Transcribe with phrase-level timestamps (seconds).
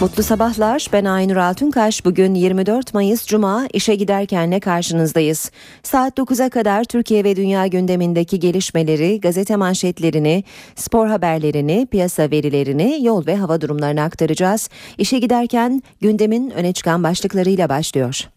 [0.00, 0.86] Mutlu sabahlar.
[0.92, 2.04] Ben Aynur Altunkaş.
[2.04, 5.50] Bugün 24 Mayıs Cuma işe giderkenle karşınızdayız.
[5.82, 10.44] Saat 9'a kadar Türkiye ve dünya gündemindeki gelişmeleri, gazete manşetlerini,
[10.76, 14.68] spor haberlerini, piyasa verilerini, yol ve hava durumlarını aktaracağız.
[14.98, 18.28] İşe giderken gündemin öne çıkan başlıklarıyla başlıyor.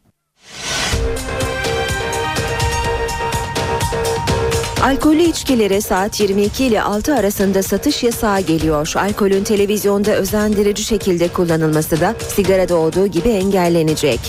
[4.84, 8.94] Alkollü içkilere saat 22 ile 6 arasında satış yasağı geliyor.
[8.96, 14.20] Alkolün televizyonda özendirici şekilde kullanılması da sigarada olduğu gibi engellenecek.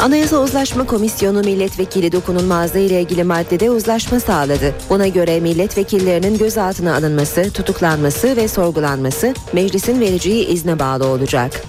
[0.00, 4.74] Anayasa Uzlaşma Komisyonu milletvekili dokunulmazlığı ile ilgili maddede uzlaşma sağladı.
[4.90, 11.62] Buna göre milletvekillerinin gözaltına alınması, tutuklanması ve sorgulanması meclisin vereceği izne bağlı olacak.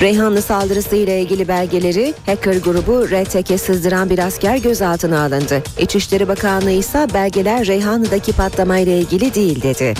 [0.00, 5.62] Reyhanlı saldırısı ile ilgili belgeleri hacker grubu RTK sızdıran bir asker gözaltına alındı.
[5.78, 9.94] İçişleri Bakanlığı ise belgeler Reyhanlı'daki patlamayla ilgili değil dedi.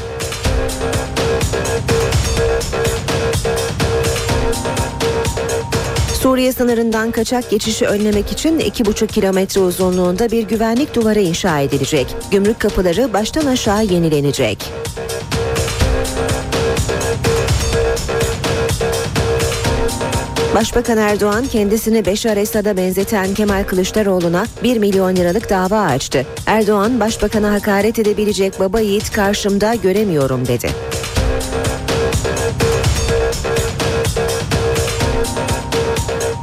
[6.23, 12.07] Suriye sınırından kaçak geçişi önlemek için 2,5 kilometre uzunluğunda bir güvenlik duvarı inşa edilecek.
[12.31, 14.59] Gümrük kapıları baştan aşağı yenilenecek.
[20.59, 26.27] Başbakan Erdoğan kendisini Beşar Esad'a benzeten Kemal Kılıçdaroğlu'na 1 milyon liralık dava açtı.
[26.47, 30.71] Erdoğan başbakana hakaret edebilecek baba yiğit karşımda göremiyorum dedi.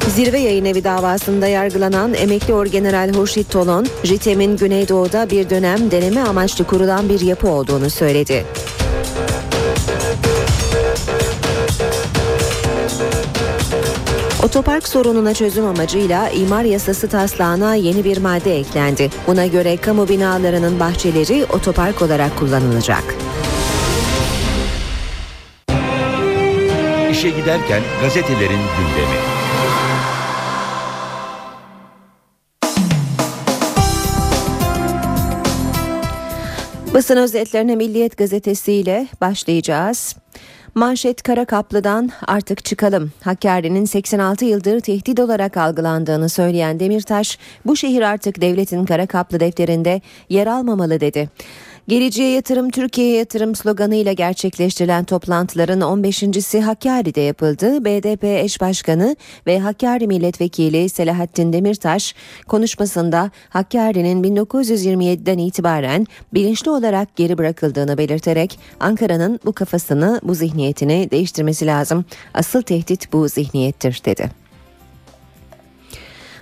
[0.07, 6.65] Zirve yayın evi davasında yargılanan emekli orgeneral Hurşit Tolon, JITEM'in Güneydoğu'da bir dönem deneme amaçlı
[6.65, 8.45] kurulan bir yapı olduğunu söyledi.
[14.55, 19.09] Otopark sorununa çözüm amacıyla imar yasası taslağına yeni bir madde eklendi.
[19.27, 23.03] Buna göre kamu binalarının bahçeleri otopark olarak kullanılacak.
[27.11, 29.17] İşe giderken gazetelerin gündemi.
[36.93, 40.15] Basın özetlerine Milliyet Gazetesi ile başlayacağız.
[40.75, 43.11] Manşet Kara Kaplı'dan artık çıkalım.
[43.23, 50.01] Hakkari'nin 86 yıldır tehdit olarak algılandığını söyleyen Demirtaş, bu şehir artık devletin Kara Kaplı defterinde
[50.29, 51.29] yer almamalı dedi.
[51.87, 57.85] Geleceğe yatırım Türkiye'ye yatırım sloganıyla gerçekleştirilen toplantıların 15.si Hakkari'de yapıldı.
[57.85, 59.15] BDP eş başkanı
[59.47, 62.15] ve Hakkari milletvekili Selahattin Demirtaş
[62.47, 71.65] konuşmasında Hakkari'nin 1927'den itibaren bilinçli olarak geri bırakıldığını belirterek Ankara'nın bu kafasını, bu zihniyetini değiştirmesi
[71.65, 72.05] lazım.
[72.33, 74.44] Asıl tehdit bu zihniyettir dedi.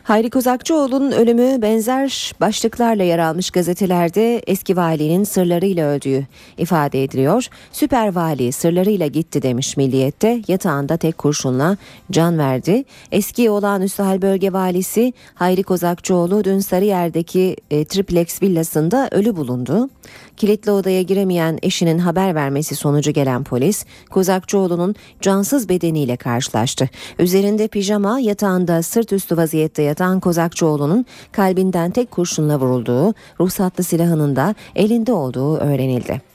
[0.03, 6.27] Hayri Kozakçıoğlu'nun ölümü benzer başlıklarla yer almış gazetelerde eski valinin sırlarıyla öldüğü
[6.57, 7.47] ifade ediliyor.
[7.71, 11.77] Süper vali sırlarıyla gitti demiş Milliyet'te yatağında tek kurşunla
[12.11, 12.83] can verdi.
[13.11, 19.89] Eski olağanüstü hal bölge valisi Hayri Kozakçıoğlu dün Sarıyer'deki e, triplex villasında ölü bulundu.
[20.37, 26.89] Kilitli odaya giremeyen eşinin haber vermesi sonucu gelen polis Kozakçıoğlu'nun cansız bedeniyle karşılaştı.
[27.19, 34.55] Üzerinde pijama yatağında sırt üstü vaziyette yatan Kozakçıoğlu'nun kalbinden tek kurşunla vurulduğu, ruhsatlı silahının da
[34.75, 36.32] elinde olduğu öğrenildi.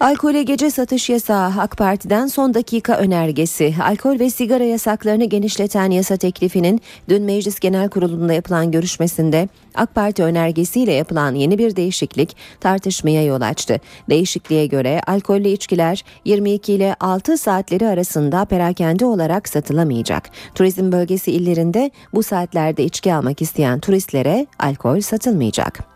[0.00, 3.74] Alkole gece satış yasağı AK Parti'den son dakika önergesi.
[3.82, 10.22] Alkol ve sigara yasaklarını genişleten yasa teklifinin dün Meclis Genel Kurulu'nda yapılan görüşmesinde AK Parti
[10.22, 13.80] önergesiyle yapılan yeni bir değişiklik tartışmaya yol açtı.
[14.10, 20.30] Değişikliğe göre alkollü içkiler 22 ile 6 saatleri arasında perakende olarak satılamayacak.
[20.54, 25.93] Turizm bölgesi illerinde bu saatlerde içki almak isteyen turistlere alkol satılmayacak.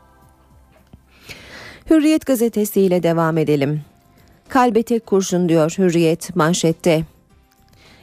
[1.90, 3.80] Hürriyet gazetesiyle devam edelim.
[4.48, 7.04] Kalbe tek kurşun diyor Hürriyet manşette.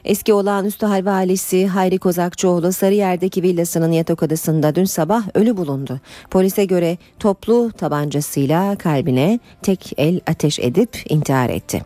[0.06, 6.00] Eski olağanüstü hal valisi Hayri Kozakçıoğlu Sarıyer'deki villasının yatak odasında dün sabah ölü bulundu.
[6.30, 11.82] Polise göre toplu tabancasıyla kalbine tek el ateş edip intihar etti.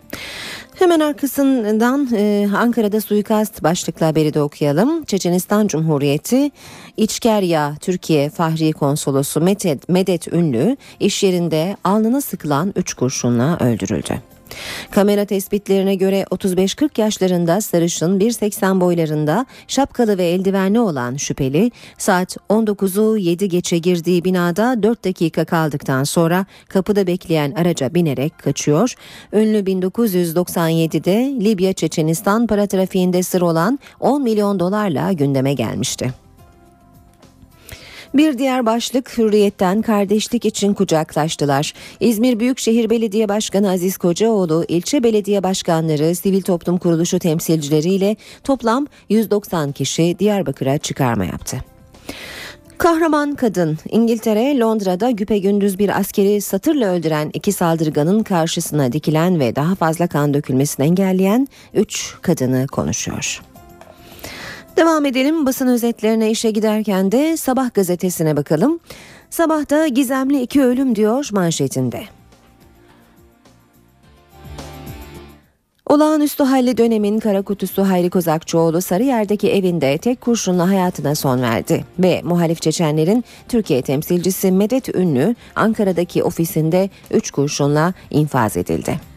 [0.79, 5.03] Hemen arkasından e, Ankara'da suikast başlıklı haberi de okuyalım.
[5.03, 6.51] Çeçenistan Cumhuriyeti
[6.97, 14.21] İçkerya Türkiye Fahri Konsolosu Medet, Medet Ünlü iş yerinde alnına sıkılan 3 kurşunla öldürüldü.
[14.91, 23.17] Kamera tespitlerine göre 35-40 yaşlarında sarışın 1.80 boylarında şapkalı ve eldivenli olan şüpheli saat 19'u
[23.17, 28.93] 7 geçe girdiği binada 4 dakika kaldıktan sonra kapıda bekleyen araca binerek kaçıyor.
[29.33, 36.13] Ünlü 1997'de Libya Çeçenistan para trafiğinde sır olan 10 milyon dolarla gündeme gelmişti.
[38.13, 41.73] Bir diğer başlık hürriyetten kardeşlik için kucaklaştılar.
[41.99, 49.71] İzmir Büyükşehir Belediye Başkanı Aziz Kocaoğlu, ilçe belediye başkanları, sivil toplum kuruluşu temsilcileriyle toplam 190
[49.71, 51.57] kişi Diyarbakır'a çıkarma yaptı.
[52.77, 59.75] Kahraman kadın İngiltere Londra'da güpegündüz bir askeri satırla öldüren iki saldırganın karşısına dikilen ve daha
[59.75, 63.50] fazla kan dökülmesini engelleyen 3 kadını konuşuyor.
[64.77, 68.79] Devam edelim basın özetlerine işe giderken de Sabah gazetesine bakalım.
[69.29, 72.03] Sabahta gizemli iki ölüm diyor manşetinde.
[75.87, 82.21] Olağanüstü halli dönemin kara kutusu Hayri Kozakçıoğlu Sarıyer'deki evinde tek kurşunla hayatına son verdi ve
[82.23, 89.10] muhalif Çeçenlerin Türkiye temsilcisi Medet Ünlü Ankara'daki ofisinde 3 kurşunla infaz edildi.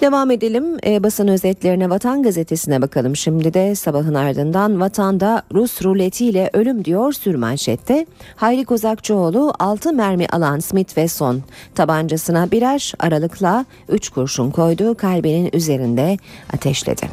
[0.00, 6.50] Devam edelim e, basın özetlerine Vatan Gazetesi'ne bakalım şimdi de sabahın ardından Vatan'da Rus ruletiyle
[6.52, 8.06] ölüm diyor sürmanşette.
[8.36, 11.42] Hayri Kozakçıoğlu 6 mermi alan Smith Wesson
[11.74, 16.16] tabancasına birer aralıkla 3 kurşun koydu kalbinin üzerinde
[16.52, 17.08] ateşledi.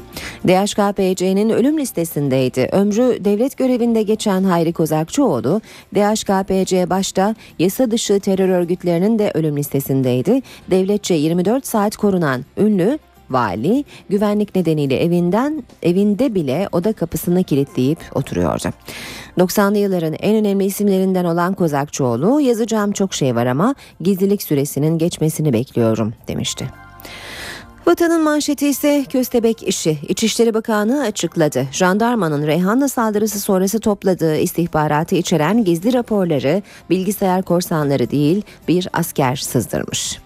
[0.48, 2.70] DHKPC'nin ölüm listesindeydi.
[2.72, 5.62] Ömrü devlet görevinde geçen Hayri Kozakçıoğlu
[5.96, 10.42] DHKPC başta yasa dışı terör örgütlerinin de ölüm listesindeydi.
[10.72, 18.00] Devletçe 24 saat korunan ünlü ünlü vali güvenlik nedeniyle evinden evinde bile oda kapısını kilitleyip
[18.16, 18.70] oturuyordu.
[19.38, 25.54] 90'lı yılların en önemli isimlerinden olan Kozakçıoğlu yazacağım çok şey var ama gizlilik süresinin geçmesini
[25.54, 26.68] bekliyorum demişti.
[27.88, 29.98] Vatanın manşeti ise köstebek işi.
[30.08, 31.68] İçişleri Bakanı açıkladı.
[31.72, 40.20] Jandarmanın Reyhanlı saldırısı sonrası topladığı istihbaratı içeren gizli raporları bilgisayar korsanları değil bir asker sızdırmış.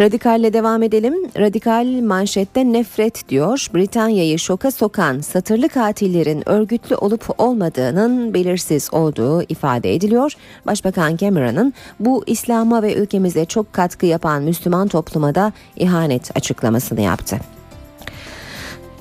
[0.00, 1.14] Radikalle devam edelim.
[1.38, 3.66] Radikal manşette nefret diyor.
[3.74, 10.32] Britanya'yı şoka sokan satırlı katillerin örgütlü olup olmadığının belirsiz olduğu ifade ediliyor.
[10.66, 17.36] Başbakan Cameron'ın bu İslam'a ve ülkemize çok katkı yapan Müslüman topluma da ihanet açıklamasını yaptı.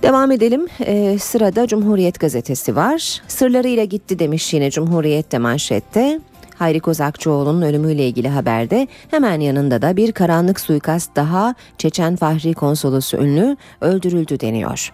[0.02, 0.68] Devam edelim.
[0.86, 3.22] Ee, sırada Cumhuriyet gazetesi var.
[3.28, 6.20] Sırlarıyla gitti demiş yine Cumhuriyet'te manşette.
[6.60, 13.18] Hayri Kozakçıoğlu'nun ölümüyle ilgili haberde hemen yanında da bir karanlık suikast daha Çeçen Fahri Konsolosu
[13.18, 14.94] ünlü öldürüldü deniyor.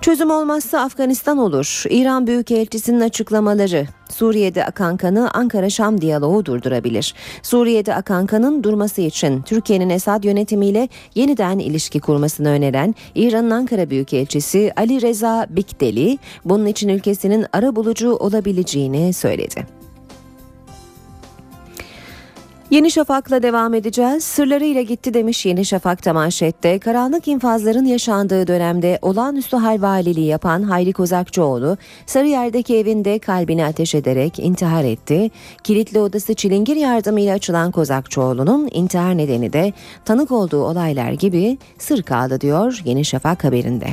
[0.00, 1.84] Çözüm olmazsa Afganistan olur.
[1.90, 7.14] İran Büyükelçisi'nin açıklamaları Suriye'de akan kanı Ankara-Şam diyaloğu durdurabilir.
[7.42, 14.72] Suriye'de akan kanın durması için Türkiye'nin Esad yönetimiyle yeniden ilişki kurmasını öneren İran'ın Ankara Büyükelçisi
[14.76, 19.81] Ali Reza Bikdeli bunun için ülkesinin ara bulucu olabileceğini söyledi.
[22.72, 24.24] Yeni Şafak'la devam edeceğiz.
[24.24, 26.78] Sırlarıyla gitti demiş Yeni Şafak'ta manşette.
[26.78, 31.76] Karanlık infazların yaşandığı dönemde olağanüstü hal valiliği yapan Hayri Kozakçıoğlu,
[32.06, 35.30] Sarıyer'deki evinde kalbini ateş ederek intihar etti.
[35.64, 39.72] Kilitli odası çilingir yardımıyla açılan Kozakçıoğlu'nun intihar nedeni de
[40.04, 43.86] tanık olduğu olaylar gibi sır kaldı diyor Yeni Şafak haberinde.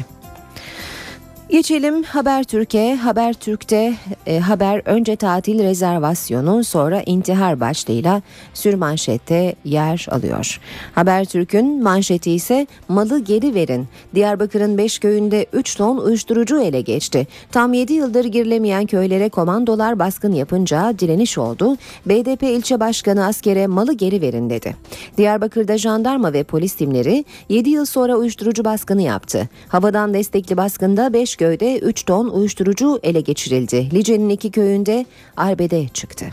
[1.49, 2.95] Geçelim Habertürk'e.
[2.95, 3.93] Habertürk'te
[4.27, 8.21] e, haber önce tatil rezervasyonu sonra intihar başlığıyla
[8.53, 10.59] sürmanşette yer alıyor.
[10.95, 13.87] Habertürk'ün manşeti ise malı geri verin.
[14.15, 17.27] Diyarbakır'ın 5 köyünde 3 ton uyuşturucu ele geçti.
[17.51, 21.77] Tam 7 yıldır girilemeyen köylere komandolar baskın yapınca direniş oldu.
[22.05, 24.75] BDP ilçe başkanı askere malı geri verin dedi.
[25.17, 29.49] Diyarbakır'da jandarma ve polis timleri 7 yıl sonra uyuşturucu baskını yaptı.
[29.67, 33.89] Havadan destekli baskında 5 köyde 3 ton uyuşturucu ele geçirildi.
[33.93, 35.05] Lice'nin iki köyünde
[35.37, 36.25] arbede çıktı.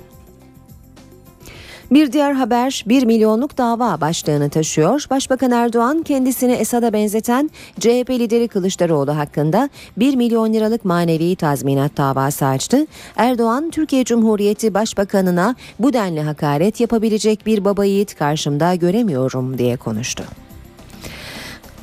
[1.91, 5.07] Bir diğer haber 1 milyonluk dava başlığını taşıyor.
[5.11, 12.47] Başbakan Erdoğan kendisini Esad'a benzeten CHP lideri Kılıçdaroğlu hakkında 1 milyon liralık manevi tazminat davası
[12.47, 12.87] açtı.
[13.17, 20.25] Erdoğan Türkiye Cumhuriyeti Başbakanına bu denli hakaret yapabilecek bir baba yiğit karşımda göremiyorum diye konuştu.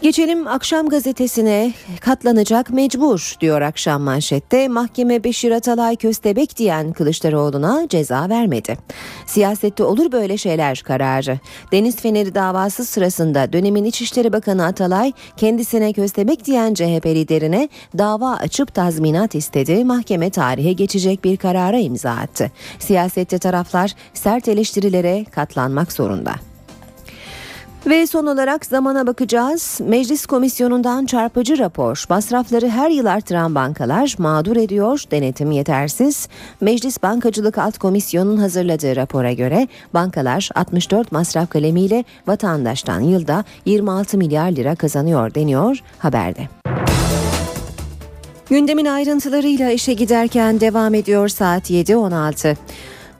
[0.03, 4.67] Geçelim akşam gazetesine katlanacak mecbur diyor akşam manşette.
[4.67, 8.77] Mahkeme Beşir Atalay Köstebek diyen Kılıçdaroğlu'na ceza vermedi.
[9.25, 11.39] Siyasette olur böyle şeyler kararı.
[11.71, 18.73] Deniz Feneri davası sırasında dönemin İçişleri Bakanı Atalay kendisine Köstebek diyen CHP liderine dava açıp
[18.73, 19.85] tazminat istedi.
[19.85, 22.51] Mahkeme tarihe geçecek bir karara imza attı.
[22.79, 26.52] Siyasette taraflar sert eleştirilere katlanmak zorunda.
[27.85, 29.79] Ve son olarak zamana bakacağız.
[29.83, 32.05] Meclis komisyonundan çarpıcı rapor.
[32.09, 36.27] Masrafları her yıl artıran bankalar mağdur ediyor, denetim yetersiz.
[36.61, 44.51] Meclis Bankacılık Alt Komisyonu'nun hazırladığı rapora göre bankalar 64 masraf kalemiyle vatandaştan yılda 26 milyar
[44.51, 46.47] lira kazanıyor deniyor haberde.
[48.49, 52.55] Gündemin ayrıntılarıyla işe giderken devam ediyor saat 7.16.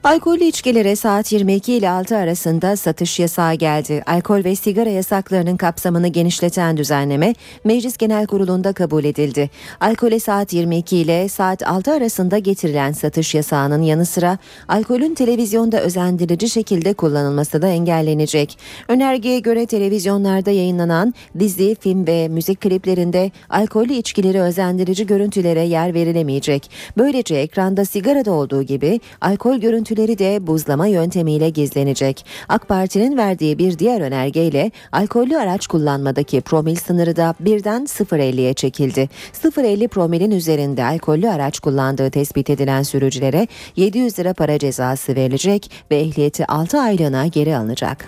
[0.04, 4.04] Alkollü içkilere saat 22 ile 6 arasında satış yasağı geldi.
[4.06, 9.50] Alkol ve sigara yasaklarının kapsamını genişleten düzenleme Meclis Genel Kurulu'nda kabul edildi.
[9.82, 16.50] Alkole saat 22 ile saat 6 arasında getirilen satış yasağının yanı sıra alkolün televizyonda özendirici
[16.50, 18.58] şekilde kullanılması da engellenecek.
[18.88, 26.70] Önergeye göre televizyonlarda yayınlanan dizi, film ve müzik kliplerinde alkollü içkileri özendirici görüntülere yer verilemeyecek.
[26.98, 32.26] Böylece ekranda sigarada olduğu gibi alkol görüntüleri görüntüleri de buzlama yöntemiyle gizlenecek.
[32.50, 39.10] AK Parti'nin verdiği bir diğer önergeyle alkollü araç kullanmadaki promil sınırı da birden 0.50'ye çekildi.
[39.34, 46.00] 0.50 promilin üzerinde alkollü araç kullandığı tespit edilen sürücülere 700 lira para cezası verilecek ve
[46.00, 48.08] ehliyeti 6 aylığına geri alınacak.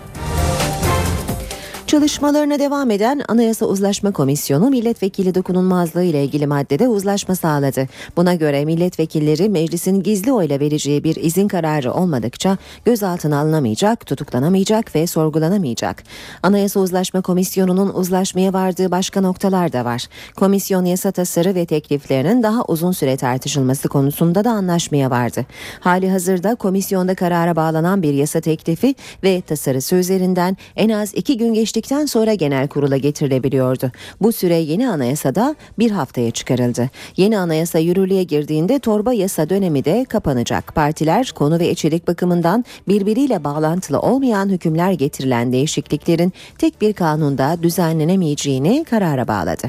[1.86, 7.88] Çalışmalarına devam eden Anayasa Uzlaşma Komisyonu milletvekili dokunulmazlığı ile ilgili maddede uzlaşma sağladı.
[8.16, 15.06] Buna göre milletvekilleri meclisin gizli oyla vereceği bir izin kararı olmadıkça gözaltına alınamayacak, tutuklanamayacak ve
[15.06, 16.02] sorgulanamayacak.
[16.42, 20.06] Anayasa Uzlaşma Komisyonu'nun uzlaşmaya vardığı başka noktalar da var.
[20.36, 25.46] Komisyon yasa tasarı ve tekliflerinin daha uzun süre tartışılması konusunda da anlaşmaya vardı.
[25.80, 31.54] Hali hazırda komisyonda karara bağlanan bir yasa teklifi ve tasarısı üzerinden en az iki gün
[31.54, 33.90] geçti geçtikten sonra genel kurula getirilebiliyordu.
[34.20, 36.90] Bu süre yeni anayasada bir haftaya çıkarıldı.
[37.16, 40.74] Yeni anayasa yürürlüğe girdiğinde torba yasa dönemi de kapanacak.
[40.74, 48.84] Partiler konu ve içerik bakımından birbiriyle bağlantılı olmayan hükümler getirilen değişikliklerin tek bir kanunda düzenlenemeyeceğini
[48.84, 49.66] karara bağladı.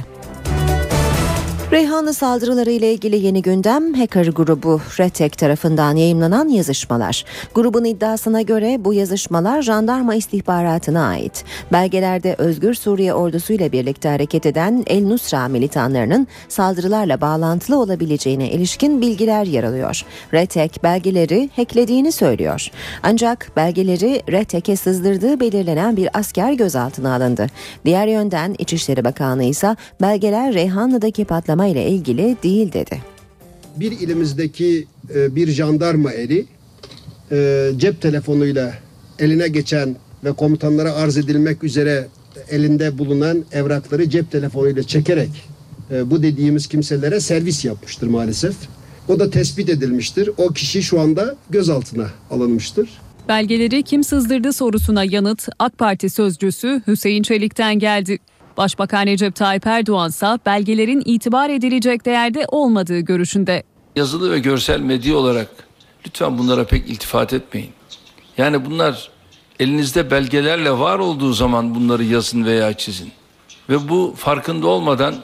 [1.71, 7.25] Reyhanlı saldırıları ile ilgili yeni gündem hacker grubu Retek tarafından yayımlanan yazışmalar.
[7.55, 11.45] Grubun iddiasına göre bu yazışmalar jandarma istihbaratına ait.
[11.71, 19.01] Belgelerde Özgür Suriye ordusu ile birlikte hareket eden El Nusra militanlarının saldırılarla bağlantılı olabileceğine ilişkin
[19.01, 20.01] bilgiler yer alıyor.
[20.33, 22.67] Retek belgeleri hacklediğini söylüyor.
[23.03, 27.47] Ancak belgeleri Retek'e sızdırdığı belirlenen bir asker gözaltına alındı.
[27.85, 33.01] Diğer yönden İçişleri Bakanlığı ise belgeler Reyhanlı'daki patlama ile ilgili değil dedi.
[33.75, 36.45] Bir ilimizdeki e, bir jandarma eri
[37.31, 38.73] e, cep telefonuyla
[39.19, 42.07] eline geçen ve komutanlara arz edilmek üzere
[42.49, 45.29] elinde bulunan evrakları cep telefonuyla çekerek
[45.91, 48.55] e, bu dediğimiz kimselere servis yapmıştır maalesef.
[49.07, 50.29] O da tespit edilmiştir.
[50.37, 52.89] O kişi şu anda gözaltına alınmıştır.
[53.27, 58.19] Belgeleri kim sızdırdı sorusuna yanıt AK Parti sözcüsü Hüseyin Çelik'ten geldi.
[58.57, 63.63] Başbakan Recep Tayyip Erdoğan ise belgelerin itibar edilecek değerde olmadığı görüşünde.
[63.95, 65.47] Yazılı ve görsel medya olarak
[66.07, 67.69] lütfen bunlara pek iltifat etmeyin.
[68.37, 69.11] Yani bunlar
[69.59, 73.11] elinizde belgelerle var olduğu zaman bunları yazın veya çizin.
[73.69, 75.15] Ve bu farkında olmadan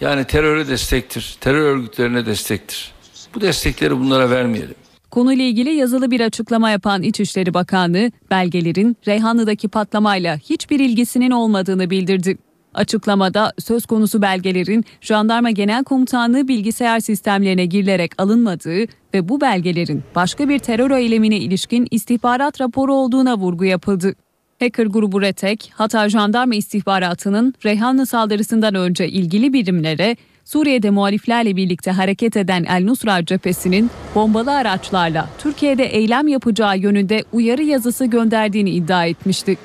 [0.00, 2.92] yani teröre destektir, terör örgütlerine destektir.
[3.34, 4.74] Bu destekleri bunlara vermeyelim.
[5.10, 12.38] Konuyla ilgili yazılı bir açıklama yapan İçişleri Bakanlığı belgelerin Reyhanlı'daki patlamayla hiçbir ilgisinin olmadığını bildirdi.
[12.74, 20.48] Açıklamada söz konusu belgelerin Jandarma Genel Komutanlığı bilgisayar sistemlerine girilerek alınmadığı ve bu belgelerin başka
[20.48, 24.14] bir terör eylemine ilişkin istihbarat raporu olduğuna vurgu yapıldı.
[24.60, 32.36] Hacker grubu Retek, Hatay Jandarma İstihbaratı'nın Reyhanlı saldırısından önce ilgili birimlere Suriye'de muhaliflerle birlikte hareket
[32.36, 39.56] eden El Nusra cephesinin bombalı araçlarla Türkiye'de eylem yapacağı yönünde uyarı yazısı gönderdiğini iddia etmişti.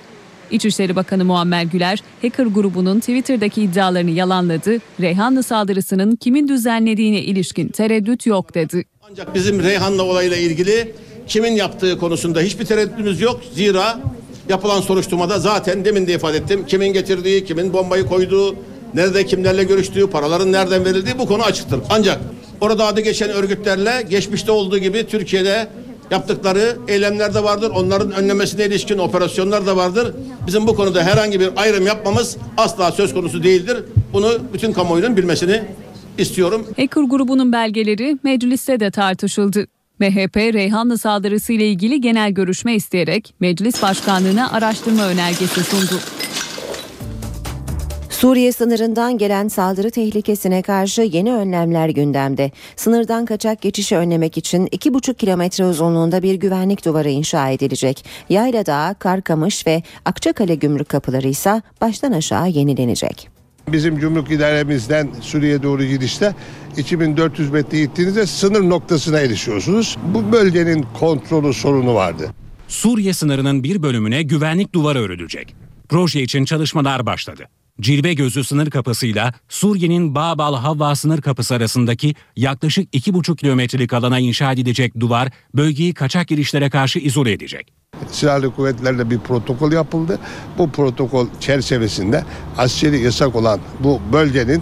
[0.52, 4.78] İçişleri Bakanı Muammer Güler, hacker grubunun Twitter'daki iddialarını yalanladı.
[5.02, 8.86] Reyhanlı saldırısının kimin düzenlediğine ilişkin tereddüt yok dedi.
[9.12, 10.96] Ancak bizim Reyhanlı olayla ilgili
[11.28, 13.42] kimin yaptığı konusunda hiçbir tereddütümüz yok.
[13.54, 14.00] Zira
[14.50, 16.66] yapılan soruşturmada zaten demin de ifade ettim.
[16.68, 18.56] Kimin getirdiği, kimin bombayı koyduğu,
[18.94, 21.80] nerede kimlerle görüştüğü, paraların nereden verildiği bu konu açıktır.
[21.90, 22.20] Ancak
[22.62, 25.68] orada adı geçen örgütlerle geçmişte olduğu gibi Türkiye'de
[26.12, 27.72] Yaptıkları eylemler de vardır.
[27.76, 30.16] Onların önlemesine ilişkin operasyonlar da vardır.
[30.48, 33.78] Bizim bu konuda herhangi bir ayrım yapmamız asla söz konusu değildir.
[34.14, 35.62] Bunu bütün kamuoyunun bilmesini
[36.18, 36.68] istiyorum.
[36.78, 39.68] Hacker grubunun belgeleri mecliste de tartışıldı.
[40.00, 46.02] MHP Reyhanlı saldırısı ile ilgili genel görüşme isteyerek meclis başkanlığına araştırma önergesi sundu.
[48.18, 52.52] Suriye sınırından gelen saldırı tehlikesine karşı yeni önlemler gündemde.
[52.76, 58.06] Sınırdan kaçak geçişi önlemek için 2,5 kilometre uzunluğunda bir güvenlik duvarı inşa edilecek.
[58.30, 63.30] Yayladağ, Karkamış ve Akçakale gümrük kapıları ise baştan aşağı yenilenecek.
[63.68, 66.36] Bizim gümrük idaremizden Suriye doğru gidişte
[66.78, 69.98] 2400 metre gittiğinizde sınır noktasına erişiyorsunuz.
[70.14, 72.30] Bu bölgenin kontrolü sorunu vardı.
[72.68, 75.56] Suriye sınırının bir bölümüne güvenlik duvarı örülecek.
[75.90, 77.57] Proje için çalışmalar başladı.
[77.82, 84.52] Cilve Gözü sınır kapısıyla Suriye'nin Babal Havva sınır kapısı arasındaki yaklaşık 2,5 kilometrelik alana inşa
[84.52, 87.74] edilecek duvar bölgeyi kaçak girişlere karşı izole edecek.
[88.12, 90.20] Silahlı kuvvetlerle bir protokol yapıldı.
[90.58, 92.24] Bu protokol çerçevesinde
[92.58, 94.62] askeri yasak olan bu bölgenin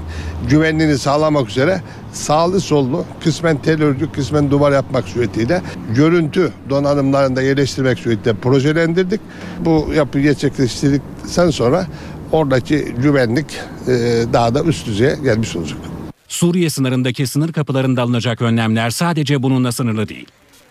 [0.49, 1.81] güvenliğini sağlamak üzere
[2.13, 5.61] sağlı sollu kısmen terörcü kısmen duvar yapmak suretiyle
[5.95, 9.21] görüntü donanımlarında yerleştirmek suretiyle projelendirdik.
[9.59, 11.87] Bu yapı gerçekleştirdikten sonra
[12.31, 13.45] oradaki güvenlik
[13.87, 13.91] e,
[14.33, 15.79] daha da üst düzeye gelmiş olacak.
[16.27, 20.27] Suriye sınırındaki sınır kapılarında alınacak önlemler sadece bununla sınırlı değil.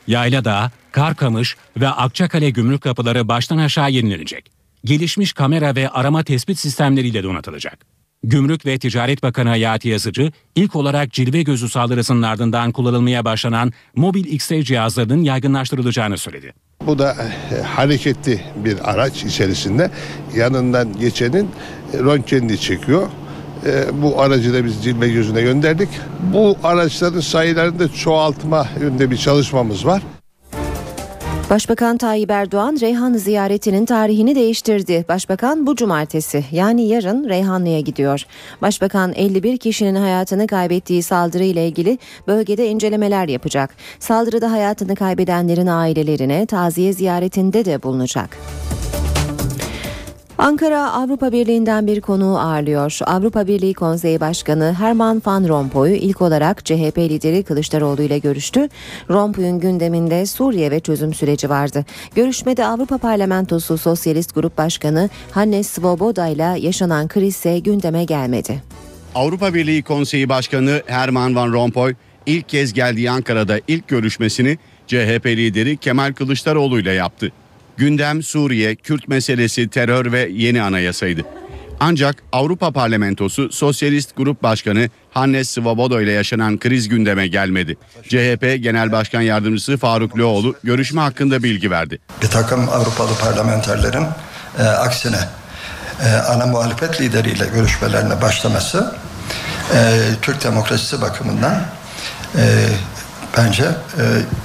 [0.07, 4.51] Yayladağ, Karkamış ve Akçakale gümrük kapıları baştan aşağı yenilenecek.
[4.85, 7.79] Gelişmiş kamera ve arama tespit sistemleriyle donatılacak.
[8.23, 14.25] Gümrük ve Ticaret Bakanı Hayati Yazıcı ilk olarak cilve gözü saldırısının ardından kullanılmaya başlanan mobil
[14.25, 16.53] X-ray cihazlarının yaygınlaştırılacağını söyledi.
[16.87, 17.17] Bu da
[17.53, 19.91] e, hareketli bir araç içerisinde
[20.37, 21.51] yanından geçenin
[21.93, 23.09] e, röntgenini çekiyor.
[23.67, 25.89] E, bu aracı da biz cilve gözüne gönderdik.
[26.33, 30.03] Bu araçların sayılarını da çoğaltma yönünde bir çalışmamız var.
[31.51, 35.05] Başbakan Tayyip Erdoğan Reyhanlı ziyaretinin tarihini değiştirdi.
[35.09, 38.27] Başbakan bu cumartesi yani yarın Reyhanlı'ya gidiyor.
[38.63, 43.71] Başbakan 51 kişinin hayatını kaybettiği saldırı ile ilgili bölgede incelemeler yapacak.
[43.99, 48.39] Saldırıda hayatını kaybedenlerin ailelerine taziye ziyaretinde de bulunacak.
[50.39, 52.99] Ankara Avrupa Birliği'nden bir konuğu ağırlıyor.
[53.07, 58.69] Avrupa Birliği Konseyi Başkanı Herman Van Rompuy ilk olarak CHP lideri Kılıçdaroğlu ile görüştü.
[59.11, 61.85] Rompuy'un gündeminde Suriye ve çözüm süreci vardı.
[62.15, 68.63] Görüşmede Avrupa Parlamentosu Sosyalist Grup Başkanı Hannes Svoboda ile yaşanan kriz ise gündeme gelmedi.
[69.15, 71.95] Avrupa Birliği Konseyi Başkanı Herman Van Rompuy
[72.27, 77.33] ilk kez geldiği Ankara'da ilk görüşmesini CHP lideri Kemal Kılıçdaroğlu ile yaptı.
[77.77, 81.23] Gündem Suriye, Kürt meselesi, terör ve yeni anayasaydı.
[81.81, 87.77] Ancak Avrupa Parlamentosu Sosyalist Grup Başkanı Hannes Svoboda ile yaşanan kriz gündeme gelmedi.
[88.03, 91.99] CHP Genel Başkan Yardımcısı Faruk Loğlu görüşme hakkında bilgi verdi.
[92.23, 94.07] Bir takım Avrupalı parlamenterlerin
[94.59, 95.19] e, aksine
[96.05, 98.95] e, ana muhalefet lideriyle görüşmelerine başlaması
[99.75, 101.63] e, Türk demokrasisi bakımından
[102.37, 102.69] e,
[103.37, 104.03] bence e,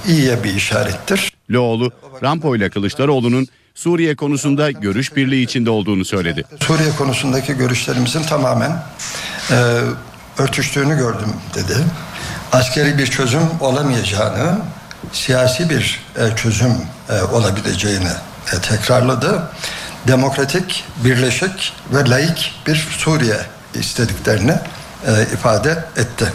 [0.08, 1.29] iyiye bir işarettir.
[1.50, 6.44] Loğlu, Rampo ile Kılıçdaroğlu'nun Suriye konusunda görüş birliği içinde olduğunu söyledi.
[6.66, 8.82] Suriye konusundaki görüşlerimizin tamamen
[9.50, 9.54] e,
[10.38, 11.76] örtüştüğünü gördüm dedi.
[12.52, 14.58] Askeri bir çözüm olamayacağını,
[15.12, 16.72] siyasi bir e, çözüm
[17.10, 18.10] e, olabileceğini
[18.52, 19.50] e, tekrarladı.
[20.08, 23.40] Demokratik, birleşik ve laik bir Suriye
[23.74, 24.54] istediklerini
[25.06, 26.32] e, ifade etti.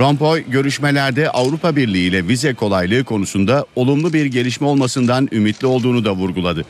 [0.00, 6.12] Rompuy görüşmelerde Avrupa Birliği ile vize kolaylığı konusunda olumlu bir gelişme olmasından ümitli olduğunu da
[6.14, 6.64] vurguladı.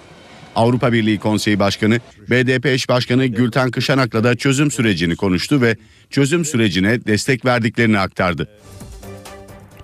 [0.56, 5.76] Avrupa Birliği Konseyi Başkanı BDP eş başkanı Gülten Kışanak'la da çözüm sürecini konuştu ve
[6.10, 8.48] çözüm sürecine destek verdiklerini aktardı.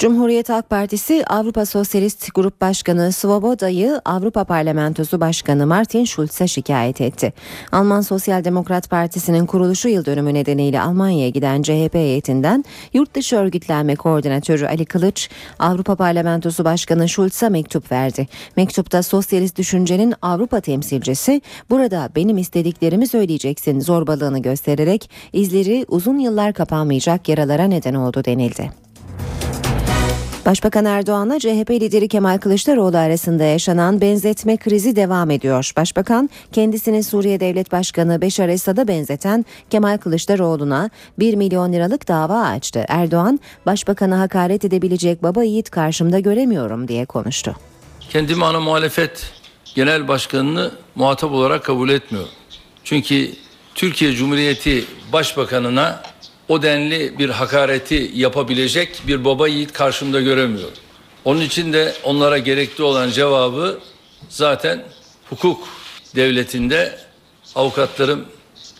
[0.00, 7.32] Cumhuriyet Halk Partisi Avrupa Sosyalist Grup Başkanı Svoboda'yı Avrupa Parlamentosu Başkanı Martin Schulz'e şikayet etti.
[7.72, 14.66] Alman Sosyal Demokrat Partisi'nin kuruluşu yıl dönümü nedeniyle Almanya'ya giden CHP heyetinden Yurtdışı Örgütlenme Koordinatörü
[14.66, 18.28] Ali Kılıç, Avrupa Parlamentosu Başkanı Schulz'a mektup verdi.
[18.56, 27.28] Mektupta sosyalist düşüncenin Avrupa temsilcisi burada benim istediklerimi söyleyeceksin zorbalığını göstererek izleri uzun yıllar kapanmayacak
[27.28, 28.79] yaralara neden oldu denildi.
[30.46, 35.72] Başbakan Erdoğan'la CHP lideri Kemal Kılıçdaroğlu arasında yaşanan benzetme krizi devam ediyor.
[35.76, 42.84] Başbakan kendisini Suriye Devlet Başkanı Beşar Esad'a benzeten Kemal Kılıçdaroğlu'na 1 milyon liralık dava açtı.
[42.88, 47.56] Erdoğan, başbakanı hakaret edebilecek baba yiğit karşımda göremiyorum diye konuştu.
[48.10, 49.32] Kendimi ana muhalefet
[49.74, 52.32] genel başkanını muhatap olarak kabul etmiyorum.
[52.84, 53.30] Çünkü
[53.74, 56.02] Türkiye Cumhuriyeti Başbakanına
[56.50, 60.74] o denli bir hakareti yapabilecek bir baba yiğit karşımda göremiyorum.
[61.24, 63.78] Onun için de onlara gerekli olan cevabı
[64.28, 64.82] zaten
[65.28, 65.68] hukuk
[66.16, 66.98] devletinde
[67.54, 68.24] avukatlarım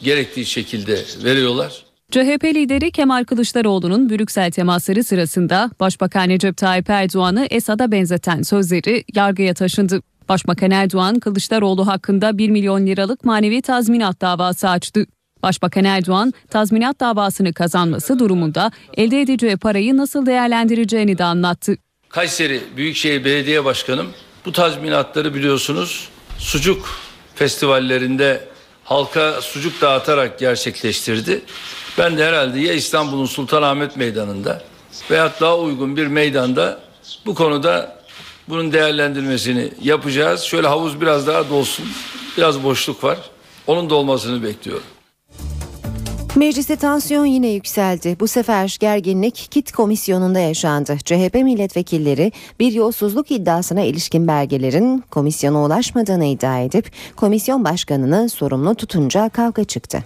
[0.03, 1.85] gerektiği şekilde veriyorlar.
[2.11, 9.55] CHP lideri Kemal Kılıçdaroğlu'nun Brüksel temasları sırasında Başbakan Recep Tayyip Erdoğan'ı Esad'a benzeten sözleri yargıya
[9.55, 10.03] taşındı.
[10.29, 15.07] Başbakan Erdoğan Kılıçdaroğlu hakkında 1 milyon liralık manevi tazminat davası açtı.
[15.43, 21.77] Başbakan Erdoğan tazminat davasını kazanması durumunda elde edeceği parayı nasıl değerlendireceğini de anlattı.
[22.09, 24.07] Kayseri Büyükşehir Belediye Başkanım
[24.45, 26.89] bu tazminatları biliyorsunuz sucuk
[27.35, 28.49] festivallerinde
[28.85, 31.43] halka sucuk dağıtarak gerçekleştirdi.
[31.99, 34.63] Ben de herhalde ya İstanbul'un Sultanahmet Meydanı'nda
[35.11, 36.81] veyahut daha uygun bir meydanda
[37.27, 38.01] bu konuda
[38.49, 40.43] bunun değerlendirmesini yapacağız.
[40.43, 41.87] Şöyle havuz biraz daha dolsun.
[42.37, 43.19] Biraz boşluk var.
[43.67, 44.85] Onun dolmasını bekliyorum.
[46.37, 48.17] Mecliste tansiyon yine yükseldi.
[48.21, 50.97] Bu sefer gerginlik KİT komisyonunda yaşandı.
[51.05, 59.29] CHP milletvekilleri bir yolsuzluk iddiasına ilişkin belgelerin komisyona ulaşmadığını iddia edip komisyon başkanını sorumlu tutunca
[59.29, 60.05] kavga çıktı.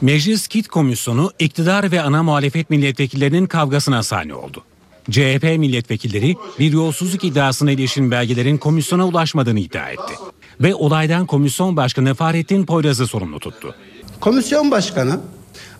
[0.00, 4.64] Meclis Kit Komisyonu iktidar ve ana muhalefet milletvekillerinin kavgasına sahne oldu.
[5.10, 10.14] CHP milletvekilleri bir yolsuzluk iddiasına ilişkin belgelerin komisyona ulaşmadığını iddia etti.
[10.60, 13.74] Ve olaydan komisyon başkanı Fahrettin Poyraz'ı sorumlu tuttu.
[14.20, 15.20] Komisyon Başkanı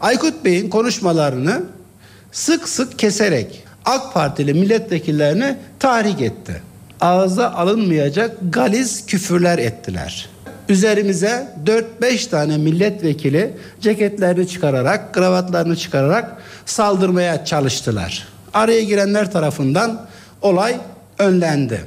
[0.01, 1.63] Aykut Bey'in konuşmalarını
[2.33, 6.63] sık sık keserek AK Partili milletvekillerini tahrik etti.
[7.01, 10.29] Ağza alınmayacak galiz küfürler ettiler.
[10.69, 11.55] Üzerimize
[12.01, 18.29] 4-5 tane milletvekili ceketlerini çıkararak, kravatlarını çıkararak saldırmaya çalıştılar.
[18.55, 20.07] Araya girenler tarafından
[20.43, 20.77] olay
[21.19, 21.85] önlendi.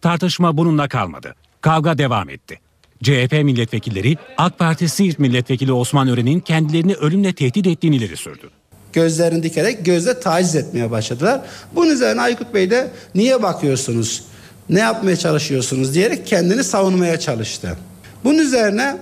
[0.00, 1.34] Tartışma bununla kalmadı.
[1.60, 2.60] Kavga devam etti.
[3.02, 8.50] CHP milletvekilleri AK Parti Siirt milletvekili Osman Ören'in kendilerini ölümle tehdit ettiğini ileri sürdü.
[8.92, 11.40] Gözlerini dikerek gözle taciz etmeye başladılar.
[11.74, 14.24] Bunun üzerine Aykut Bey de niye bakıyorsunuz,
[14.68, 17.76] ne yapmaya çalışıyorsunuz diyerek kendini savunmaya çalıştı.
[18.24, 18.96] Bunun üzerine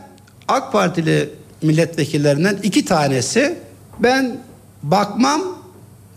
[0.48, 1.30] AK Partili
[1.62, 3.58] milletvekillerinden iki tanesi
[3.98, 4.38] ben
[4.82, 5.42] bakmam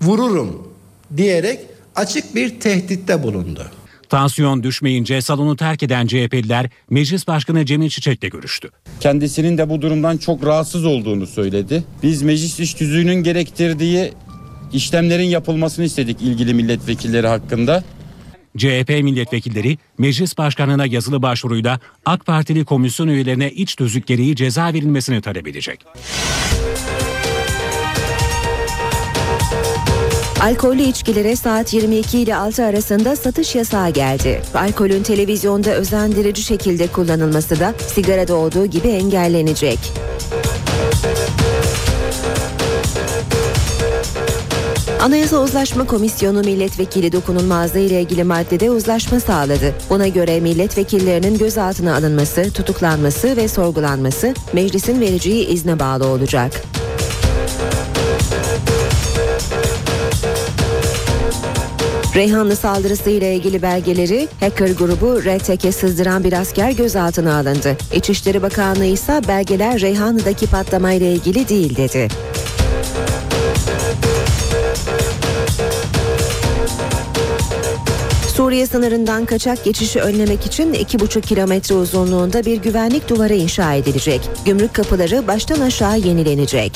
[0.01, 0.73] vururum
[1.17, 1.59] diyerek
[1.95, 3.71] açık bir tehditte bulundu.
[4.13, 8.69] Tansiyon düşmeyince salonu terk eden CHP'liler Meclis Başkanı Cemil Çiçek'le görüştü.
[8.99, 11.83] Kendisinin de bu durumdan çok rahatsız olduğunu söyledi.
[12.03, 14.13] Biz meclis iş tüzüğünün gerektirdiği
[14.73, 17.83] işlemlerin yapılmasını istedik ilgili milletvekilleri hakkında.
[18.57, 25.21] CHP milletvekilleri Meclis Başkanlığına yazılı başvuruyla AK Partili komisyon üyelerine iç tüzük gereği ceza verilmesini
[25.21, 25.85] talep edecek.
[30.43, 34.41] Alkollü içkilere saat 22 ile 6 arasında satış yasağı geldi.
[34.55, 39.79] Alkolün televizyonda özendirici şekilde kullanılması da sigarada olduğu gibi engellenecek.
[45.01, 49.73] Anayasa Uzlaşma Komisyonu milletvekili dokunulmazlığı ile ilgili maddede uzlaşma sağladı.
[49.89, 56.51] Buna göre milletvekillerinin gözaltına alınması, tutuklanması ve sorgulanması meclisin vereceği izne bağlı olacak.
[62.15, 67.77] Reyhanlı saldırısı ile ilgili belgeleri hacker grubu RTK'e sızdıran bir asker gözaltına alındı.
[67.93, 72.07] İçişleri Bakanlığı ise belgeler Reyhanlı'daki patlamayla ilgili değil dedi.
[78.35, 84.21] Suriye sınırından kaçak geçişi önlemek için 2,5 kilometre uzunluğunda bir güvenlik duvarı inşa edilecek.
[84.45, 86.71] Gümrük kapıları baştan aşağı yenilenecek.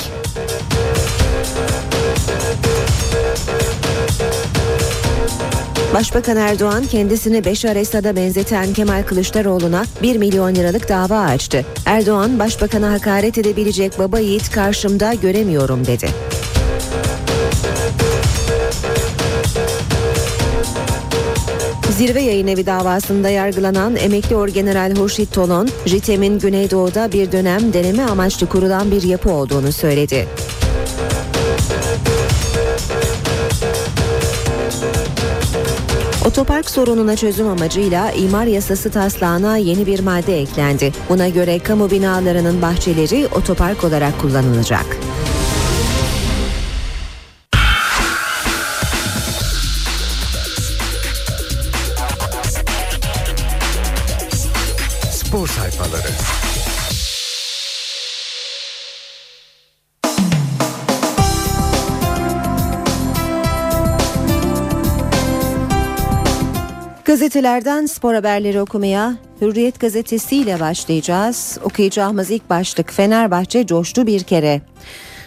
[5.94, 11.64] Başbakan Erdoğan kendisini Beşar Esad'a benzeten Kemal Kılıçdaroğlu'na 1 milyon liralık dava açtı.
[11.86, 16.08] Erdoğan başbakana hakaret edebilecek baba yiğit karşımda göremiyorum dedi.
[21.90, 28.46] Zirve yayın evi davasında yargılanan emekli orgeneral Hurşit Tolon, JITEM'in Güneydoğu'da bir dönem deneme amaçlı
[28.46, 30.26] kurulan bir yapı olduğunu söyledi.
[36.38, 40.92] Otopark sorununa çözüm amacıyla imar yasası taslağına yeni bir madde eklendi.
[41.08, 44.86] Buna göre kamu binalarının bahçeleri otopark olarak kullanılacak.
[55.10, 56.47] Spor sayfaları.
[67.08, 71.58] Gazetelerden spor haberleri okumaya Hürriyet gazetesiyle başlayacağız.
[71.64, 74.60] Okuyacağımız ilk başlık Fenerbahçe coştu bir kere.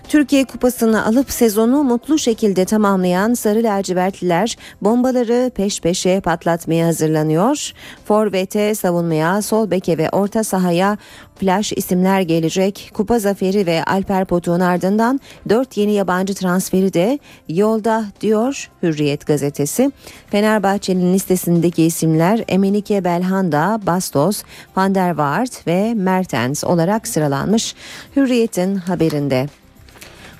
[0.08, 7.72] Türkiye Kupası'nı alıp sezonu mutlu şekilde tamamlayan Sarı Lacivertliler bombaları peş peşe patlatmaya hazırlanıyor.
[8.06, 10.98] Forvet'e, savunmaya, sol beke ve orta sahaya
[11.36, 12.92] flash isimler gelecek.
[12.94, 19.92] Kupa zaferi ve Alper Potuk'un ardından 4 yeni yabancı transferi de yolda diyor Hürriyet gazetesi.
[20.32, 24.44] Fenerbahçe'nin listesindeki isimler Emenike Belhanda, Bastos,
[24.78, 27.76] Van der Vaart ve Mertens olarak sıralanmış.
[28.16, 29.61] Hürriyet'in haberinde.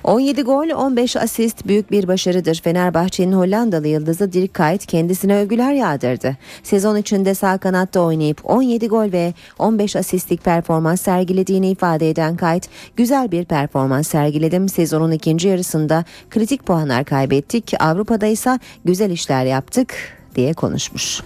[0.04, 2.60] 17 gol 15 asist büyük bir başarıdır.
[2.64, 6.36] Fenerbahçe'nin Hollandalı yıldızı Dirk Kuyt kendisine övgüler yağdırdı.
[6.62, 12.68] Sezon içinde sağ kanatta oynayıp 17 gol ve 15 asistlik performans sergilediğini ifade eden Kuyt,
[12.96, 14.68] güzel bir performans sergiledim.
[14.68, 17.72] Sezonun ikinci yarısında kritik puanlar kaybettik.
[17.80, 19.94] Avrupa'da ise güzel işler yaptık
[20.34, 21.20] diye konuşmuş.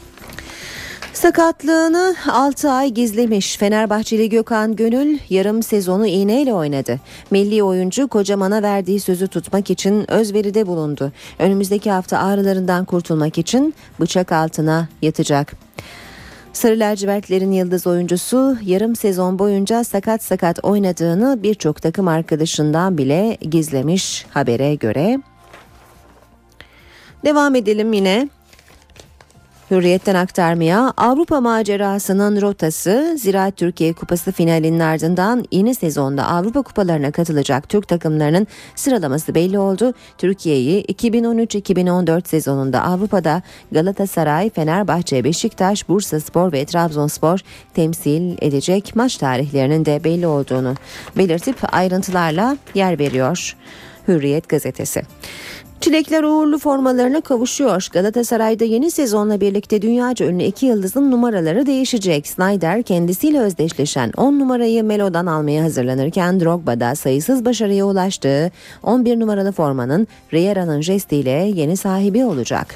[1.16, 7.00] Sakatlığını 6 ay gizlemiş Fenerbahçeli Gökhan Gönül yarım sezonu iğneyle oynadı.
[7.30, 11.12] Milli oyuncu kocamana verdiği sözü tutmak için özveride bulundu.
[11.38, 15.52] Önümüzdeki hafta ağrılarından kurtulmak için bıçak altına yatacak.
[16.52, 24.26] Sarı lacivertlerin yıldız oyuncusu yarım sezon boyunca sakat sakat oynadığını birçok takım arkadaşından bile gizlemiş
[24.30, 25.18] habere göre.
[27.24, 28.35] Devam edelim yine.
[29.70, 37.68] Hürriyetten aktarmaya Avrupa macerasının rotası Ziraat Türkiye Kupası finalinin ardından yeni sezonda Avrupa kupalarına katılacak
[37.68, 39.94] Türk takımlarının sıralaması belli oldu.
[40.18, 47.40] Türkiye'yi 2013-2014 sezonunda Avrupa'da Galatasaray, Fenerbahçe, Beşiktaş, Bursaspor ve Trabzonspor
[47.74, 50.74] temsil edecek maç tarihlerinin de belli olduğunu
[51.16, 53.56] belirtip ayrıntılarla yer veriyor
[54.08, 55.02] Hürriyet gazetesi.
[55.86, 57.88] Çilekler uğurlu formalarına kavuşuyor.
[57.92, 62.28] Galatasaray'da yeni sezonla birlikte dünyaca ünlü iki yıldızın numaraları değişecek.
[62.28, 68.50] Snyder kendisiyle özdeşleşen 10 numarayı Melo'dan almaya hazırlanırken Drogba'da sayısız başarıya ulaştığı
[68.82, 72.74] 11 numaralı formanın Riera'nın jestiyle yeni sahibi olacak.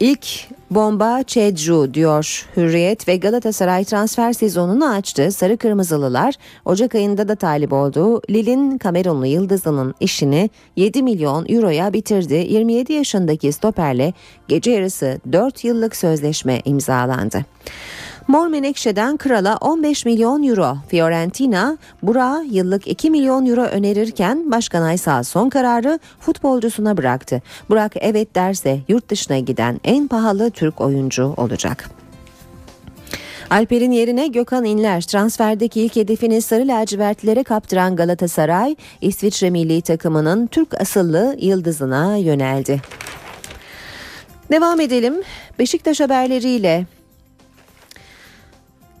[0.00, 0.26] İlk
[0.70, 5.32] bomba Çedju diyor Hürriyet ve Galatasaray transfer sezonunu açtı.
[5.32, 12.34] Sarı Kırmızılılar Ocak ayında da talip olduğu Lille'in Kamerunlu yıldızının işini 7 milyon euroya bitirdi.
[12.34, 14.12] 27 yaşındaki stoperle
[14.48, 17.44] gece yarısı 4 yıllık sözleşme imzalandı.
[18.30, 20.76] Mor Menekşe'den Kral'a 15 milyon euro.
[20.88, 27.42] Fiorentina Burak'a yıllık 2 milyon euro önerirken Başkan Aysal son kararı futbolcusuna bıraktı.
[27.70, 31.90] Burak evet derse yurt dışına giden en pahalı Türk oyuncu olacak.
[33.50, 40.80] Alper'in yerine Gökhan İnler transferdeki ilk hedefini sarı lacivertlere kaptıran Galatasaray, İsviçre milli takımının Türk
[40.80, 42.80] asıllı yıldızına yöneldi.
[44.50, 45.14] Devam edelim
[45.58, 46.86] Beşiktaş haberleriyle.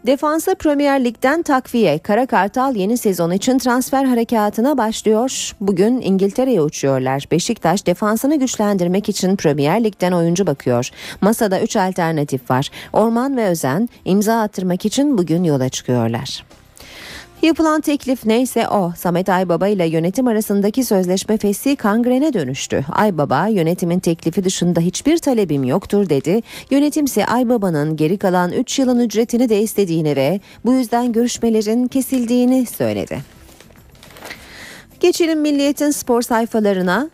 [0.06, 1.98] Defansa Premier Lig'den takviye.
[1.98, 5.52] Kara Kartal yeni sezon için transfer harekatına başlıyor.
[5.60, 7.24] Bugün İngiltere'ye uçuyorlar.
[7.30, 10.90] Beşiktaş defansını güçlendirmek için Premier Lig'den oyuncu bakıyor.
[11.20, 12.70] Masada 3 alternatif var.
[12.92, 16.44] Orman ve Özen imza attırmak için bugün yola çıkıyorlar.
[17.42, 18.92] Yapılan teklif neyse o.
[18.96, 22.84] Samet Aybaba ile yönetim arasındaki sözleşme fesli kangrene dönüştü.
[22.92, 26.42] Aybaba yönetimin teklifi dışında hiçbir talebim yoktur dedi.
[26.70, 33.18] Yönetimse Aybaba'nın geri kalan 3 yılın ücretini de istediğini ve bu yüzden görüşmelerin kesildiğini söyledi.
[35.00, 37.10] Geçelim Milliyet'in spor sayfalarına.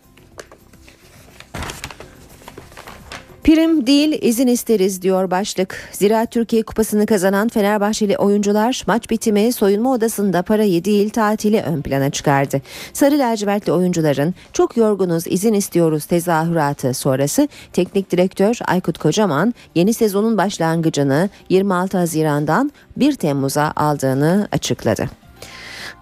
[3.46, 5.88] Prim değil izin isteriz diyor başlık.
[5.92, 12.10] Zira Türkiye Kupası'nı kazanan Fenerbahçeli oyuncular maç bitimi soyunma odasında parayı değil tatili ön plana
[12.10, 12.62] çıkardı.
[12.92, 20.38] Sarı lacivertli oyuncuların çok yorgunuz izin istiyoruz tezahüratı sonrası teknik direktör Aykut Kocaman yeni sezonun
[20.38, 25.25] başlangıcını 26 Haziran'dan 1 Temmuz'a aldığını açıkladı.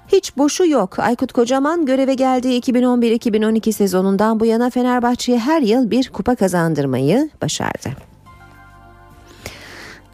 [0.09, 0.99] Hiç boşu yok.
[0.99, 8.14] Aykut Kocaman göreve geldiği 2011-2012 sezonundan bu yana Fenerbahçe'ye her yıl bir kupa kazandırmayı başardı.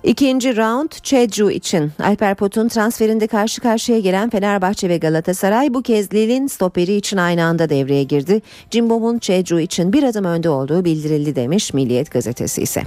[0.04, 6.14] İkinci round Çedju için Alper Pot'un transferinde karşı karşıya gelen Fenerbahçe ve Galatasaray bu kez
[6.14, 8.42] Lille'in stoperi için aynı anda devreye girdi.
[8.70, 12.82] Cimbom'un Çedju için bir adım önde olduğu bildirildi demiş Milliyet gazetesi ise.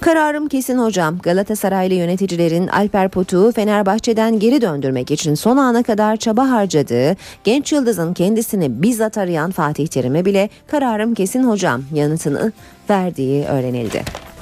[0.00, 1.18] Kararım kesin hocam.
[1.18, 8.14] Galatasaraylı yöneticilerin Alper Pot'u Fenerbahçe'den geri döndürmek için son ana kadar çaba harcadığı genç yıldızın
[8.14, 12.52] kendisini bizzat arayan Fatih Terim'e bile kararım kesin hocam yanıtını
[12.90, 14.33] verdiği öğrenildi.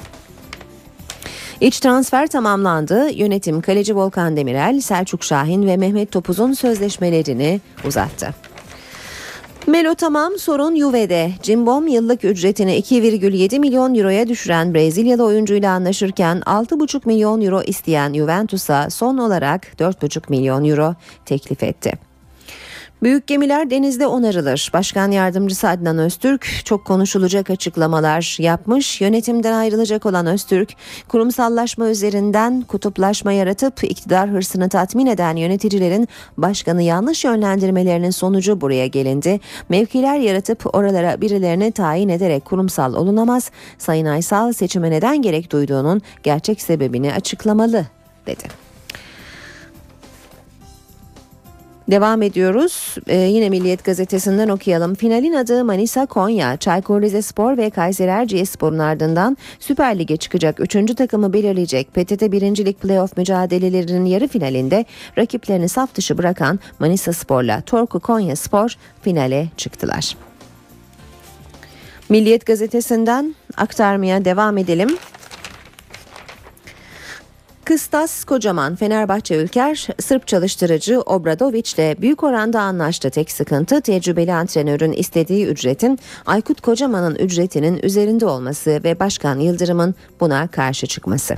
[1.63, 3.09] İç transfer tamamlandı.
[3.09, 8.35] Yönetim kaleci Volkan Demirel, Selçuk Şahin ve Mehmet Topuz'un sözleşmelerini uzattı.
[9.67, 11.31] Melo tamam sorun Juve'de.
[11.41, 18.89] Cimbom yıllık ücretini 2,7 milyon euroya düşüren Brezilyalı oyuncuyla anlaşırken 6,5 milyon euro isteyen Juventus'a
[18.89, 20.95] son olarak 4,5 milyon euro
[21.25, 22.12] teklif etti.
[23.03, 24.69] Büyük gemiler denizde onarılır.
[24.73, 29.01] Başkan yardımcısı Adnan Öztürk çok konuşulacak açıklamalar yapmış.
[29.01, 30.73] Yönetimden ayrılacak olan Öztürk,
[31.07, 39.39] kurumsallaşma üzerinden kutuplaşma yaratıp iktidar hırsını tatmin eden yöneticilerin başkanı yanlış yönlendirmelerinin sonucu buraya gelindi.
[39.69, 43.51] Mevkiler yaratıp oralara birilerini tayin ederek kurumsal olunamaz.
[43.77, 47.85] Sayın Aysal seçime neden gerek duyduğunun gerçek sebebini açıklamalı
[48.27, 48.62] dedi.
[51.91, 52.95] Devam ediyoruz.
[53.07, 54.95] Ee, yine Milliyet Gazetesi'nden okuyalım.
[54.95, 56.57] Finalin adı Manisa Konya.
[56.57, 60.95] Çaykur Rizespor ve Kayseri Erciyespor'un ardından Süper Lig'e çıkacak 3.
[60.95, 62.65] takımı belirleyecek PTT 1.
[62.65, 64.85] Lig playoff mücadelelerinin yarı finalinde
[65.17, 70.17] rakiplerini saf dışı bırakan Manisa Spor'la Torku Konya Spor finale çıktılar.
[72.09, 74.97] Milliyet Gazetesi'nden aktarmaya devam edelim.
[77.65, 83.09] Kıstas Kocaman Fenerbahçe Ülker Sırp çalıştırıcı Obradoviç ile büyük oranda anlaştı.
[83.09, 90.47] Tek sıkıntı tecrübeli antrenörün istediği ücretin Aykut Kocaman'ın ücretinin üzerinde olması ve Başkan Yıldırım'ın buna
[90.47, 91.35] karşı çıkması.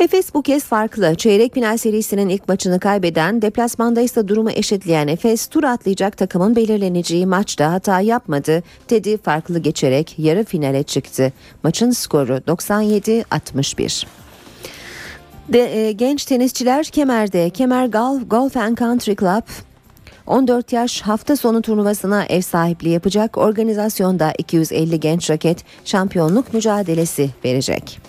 [0.00, 1.14] Efes bu kez farklı.
[1.14, 7.26] Çeyrek final serisinin ilk maçını kaybeden, deplasmanda ise durumu eşitleyen Efes tur atlayacak takımın belirleneceği
[7.26, 8.62] maçta hata yapmadı.
[8.88, 11.32] Teddy farklı geçerek yarı finale çıktı.
[11.62, 14.25] Maçın skoru 97-61.
[15.48, 19.42] De, e, genç tenisçiler Kemer'de Kemer Golf, Golf and Country Club
[20.26, 28.00] 14 yaş hafta sonu turnuvasına ev sahipliği yapacak organizasyonda 250 genç raket şampiyonluk mücadelesi verecek.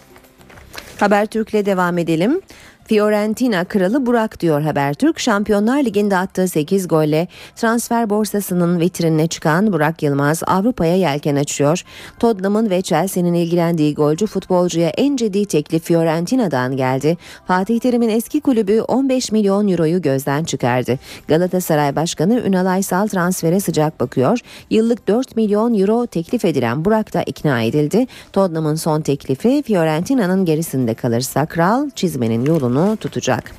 [1.00, 2.42] Habertürk'le devam edelim.
[2.88, 5.20] Fiorentina kralı Burak diyor Habertürk.
[5.20, 11.84] Şampiyonlar Ligi'nde attığı 8 golle transfer borsasının vitrinine çıkan Burak Yılmaz Avrupa'ya yelken açıyor.
[12.20, 17.18] Tottenham'ın ve Chelsea'nin ilgilendiği golcü futbolcuya en ciddi teklif Fiorentina'dan geldi.
[17.48, 21.00] Fatih Terim'in eski kulübü 15 milyon euroyu gözden çıkardı.
[21.28, 24.40] Galatasaray Başkanı Ünal Aysal transfere sıcak bakıyor.
[24.70, 28.08] Yıllık 4 milyon euro teklif edilen Burak da ikna edildi.
[28.34, 33.52] Tottenham'ın son teklifi Fiorentina'nın gerisinde kalırsa Kral çizmenin yolunu yolunu tutacak.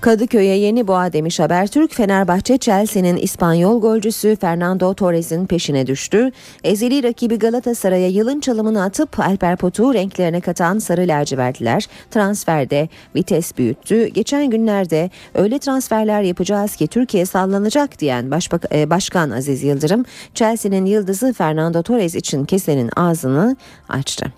[0.00, 1.94] Kadıköy'e yeni boğa demiş Habertürk.
[1.94, 6.30] Fenerbahçe Chelsea'nin İspanyol golcüsü Fernando Torres'in peşine düştü.
[6.64, 14.06] Ezeli rakibi Galatasaray'a yılın çalımını atıp Alper Potuk'u renklerine katan Sarı Lacivertliler transferde vites büyüttü.
[14.06, 20.86] Geçen günlerde öyle transferler yapacağız ki Türkiye sallanacak diyen Başbak e, Başkan Aziz Yıldırım Chelsea'nin
[20.86, 23.56] yıldızı Fernando Torres için kesenin ağzını
[23.88, 24.32] açtı.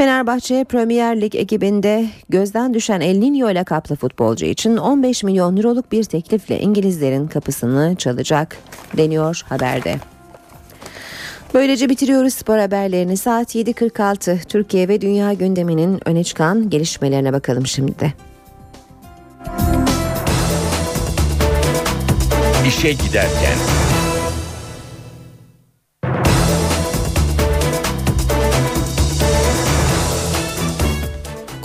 [0.00, 6.04] Fenerbahçe Premier Lig ekibinde gözden düşen El Niño ile futbolcu için 15 milyon euroluk bir
[6.04, 8.56] teklifle İngilizlerin kapısını çalacak
[8.96, 9.96] deniyor haberde.
[11.54, 13.16] Böylece bitiriyoruz spor haberlerini.
[13.16, 18.12] Saat 7.46 Türkiye ve dünya gündeminin öne çıkan gelişmelerine bakalım şimdi de.
[22.66, 23.79] İşe giderken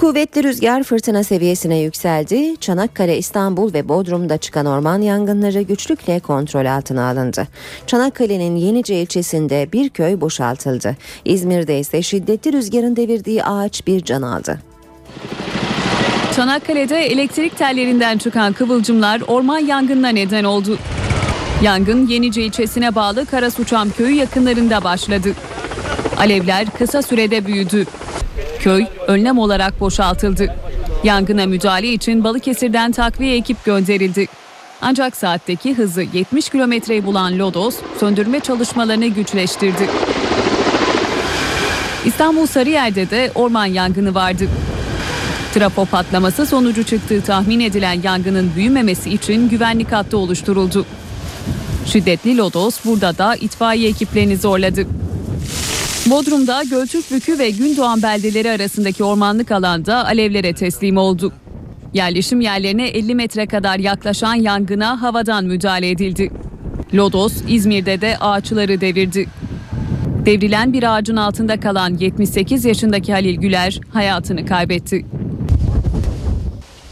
[0.06, 2.58] Kuvvetli rüzgar fırtına seviyesine yükseldi.
[2.60, 7.48] Çanakkale, İstanbul ve Bodrum'da çıkan orman yangınları güçlükle kontrol altına alındı.
[7.88, 10.96] Çanakkale'nin Yenice ilçesinde bir köy boşaltıldı.
[11.26, 14.60] İzmir'de ise şiddetli rüzgarın devirdiği ağaç bir can aldı.
[16.36, 20.78] Çanakkale'de elektrik tellerinden çıkan kıvılcımlar orman yangınına neden oldu.
[21.64, 25.30] Yangın Yenice ilçesine bağlı Karasuçam köyü yakınlarında başladı.
[26.18, 27.86] Alevler kısa sürede büyüdü.
[28.66, 30.56] Köy önlem olarak boşaltıldı.
[31.04, 34.28] Yangına müdahale için Balıkesir'den takviye ekip gönderildi.
[34.82, 39.90] Ancak saatteki hızı 70 kilometreyi bulan Lodos söndürme çalışmalarını güçleştirdi.
[42.06, 44.44] İstanbul Sarıyer'de de orman yangını vardı.
[45.54, 50.86] Trafo patlaması sonucu çıktığı tahmin edilen yangının büyümemesi için güvenlik hattı oluşturuldu.
[51.86, 54.88] Şiddetli lodos burada da itfaiye ekiplerini zorladı.
[56.10, 61.34] Bodrum'da Göltürkbükü ve Gündoğan beldeleri arasındaki ormanlık alanda alevlere teslim oldu.
[61.94, 66.32] Yerleşim yerlerine 50 metre kadar yaklaşan yangına havadan müdahale edildi.
[66.94, 69.28] Lodos İzmir'de de ağaçları devirdi.
[70.26, 75.06] Devrilen bir ağacın altında kalan 78 yaşındaki Halil Güler hayatını kaybetti.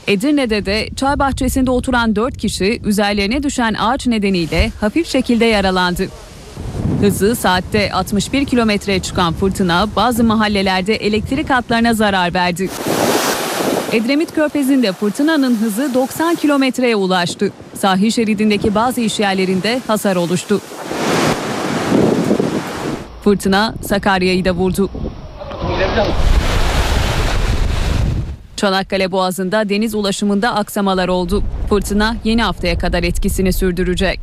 [0.07, 6.07] Edirne'de de çay bahçesinde oturan 4 kişi üzerlerine düşen ağaç nedeniyle hafif şekilde yaralandı.
[7.01, 12.69] Hızı saatte 61 kilometreye çıkan fırtına bazı mahallelerde elektrik hatlarına zarar verdi.
[13.91, 17.51] Edremit Körfezi'nde fırtınanın hızı 90 kilometreye ulaştı.
[17.73, 20.61] Sahil şeridindeki bazı işyerlerinde hasar oluştu.
[23.23, 24.89] Fırtına Sakarya'yı da vurdu.
[28.55, 31.43] Çanakkale Boğazı'nda deniz ulaşımında aksamalar oldu.
[31.69, 34.19] Fırtına yeni haftaya kadar etkisini sürdürecek.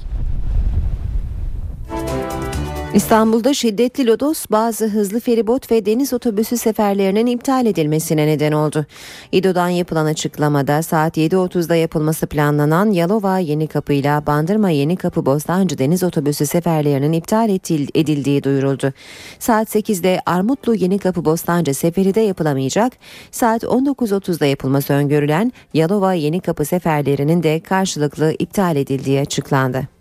[2.95, 8.87] İstanbul'da şiddetli lodos bazı hızlı feribot ve deniz otobüsü seferlerinin iptal edilmesine neden oldu.
[9.33, 16.47] İDO'dan yapılan açıklamada saat 7.30'da yapılması planlanan Yalova Yenikapı ile Bandırma Yenikapı Bostancı deniz otobüsü
[16.47, 17.49] seferlerinin iptal
[17.95, 18.93] edildiği duyuruldu.
[19.39, 22.93] Saat 8'de Armutlu Yenikapı Bostancı seferi de yapılamayacak.
[23.31, 30.00] Saat 19.30'da yapılması öngörülen Yalova Yenikapı seferlerinin de karşılıklı iptal edildiği açıklandı.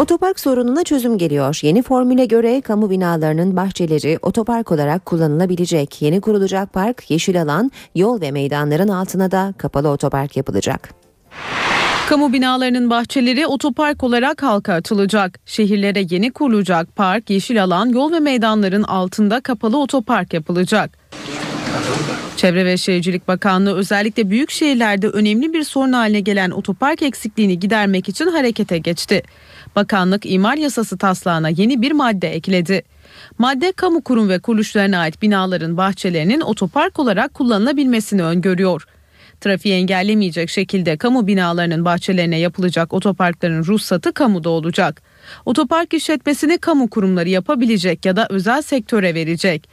[0.00, 1.60] Otopark sorununa çözüm geliyor.
[1.62, 6.02] Yeni formüle göre kamu binalarının bahçeleri otopark olarak kullanılabilecek.
[6.02, 10.94] Yeni kurulacak park, yeşil alan, yol ve meydanların altına da kapalı otopark yapılacak.
[12.08, 15.40] Kamu binalarının bahçeleri otopark olarak halka açılacak.
[15.46, 20.98] Şehirlere yeni kurulacak park, yeşil alan, yol ve meydanların altında kapalı otopark yapılacak.
[22.36, 28.08] Çevre ve Şehircilik Bakanlığı özellikle büyük şehirlerde önemli bir sorun haline gelen otopark eksikliğini gidermek
[28.08, 29.22] için harekete geçti.
[29.76, 32.82] Bakanlık imar yasası taslağına yeni bir madde ekledi.
[33.38, 38.86] Madde kamu kurum ve kuruluşlarına ait binaların bahçelerinin otopark olarak kullanılabilmesini öngörüyor.
[39.40, 45.02] Trafiği engellemeyecek şekilde kamu binalarının bahçelerine yapılacak otoparkların ruhsatı kamuda olacak.
[45.46, 49.68] Otopark işletmesini kamu kurumları yapabilecek ya da özel sektöre verecek.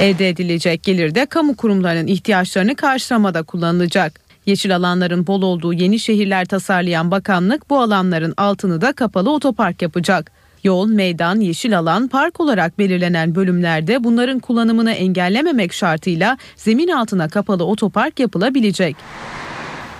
[0.00, 4.29] Elde edilecek gelir de kamu kurumlarının ihtiyaçlarını karşılamada kullanılacak.
[4.46, 10.32] Yeşil alanların bol olduğu yeni şehirler tasarlayan bakanlık bu alanların altını da kapalı otopark yapacak.
[10.64, 17.64] Yol, meydan, yeşil alan, park olarak belirlenen bölümlerde bunların kullanımını engellememek şartıyla zemin altına kapalı
[17.64, 18.96] otopark yapılabilecek.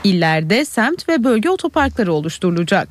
[0.05, 2.89] İllerde semt ve bölge otoparkları oluşturulacak.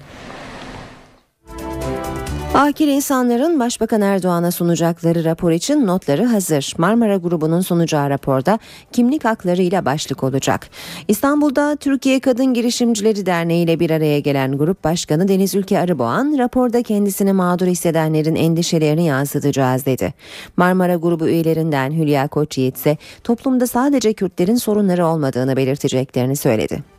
[2.53, 6.73] Akil insanların Başbakan Erdoğan'a sunacakları rapor için notları hazır.
[6.77, 8.59] Marmara grubunun sunacağı raporda
[8.91, 10.69] kimlik haklarıyla başlık olacak.
[11.07, 16.83] İstanbul'da Türkiye Kadın Girişimcileri Derneği ile bir araya gelen grup başkanı Deniz Ülke Arıboğan raporda
[16.83, 20.13] kendisini mağdur hissedenlerin endişelerini yansıtacağız dedi.
[20.57, 26.98] Marmara grubu üyelerinden Hülya Koçyiğit ise toplumda sadece Kürtlerin sorunları olmadığını belirteceklerini söyledi.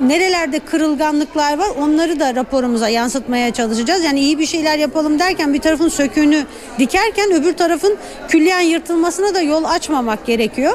[0.00, 4.04] Nerelerde kırılganlıklar var onları da raporumuza yansıtmaya çalışacağız.
[4.04, 6.46] Yani iyi bir şeyler yapalım derken bir tarafın söküğünü
[6.78, 7.96] dikerken öbür tarafın
[8.28, 10.72] külliyen yırtılmasına da yol açmamak gerekiyor.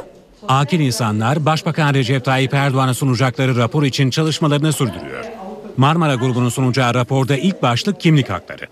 [0.48, 5.26] Akil insanlar Başbakan Recep Tayyip Erdoğan'a sunacakları rapor için çalışmalarını sürdürüyor.
[5.78, 8.68] Marmara grubunun sunacağı raporda ilk başlık kimlik hakları.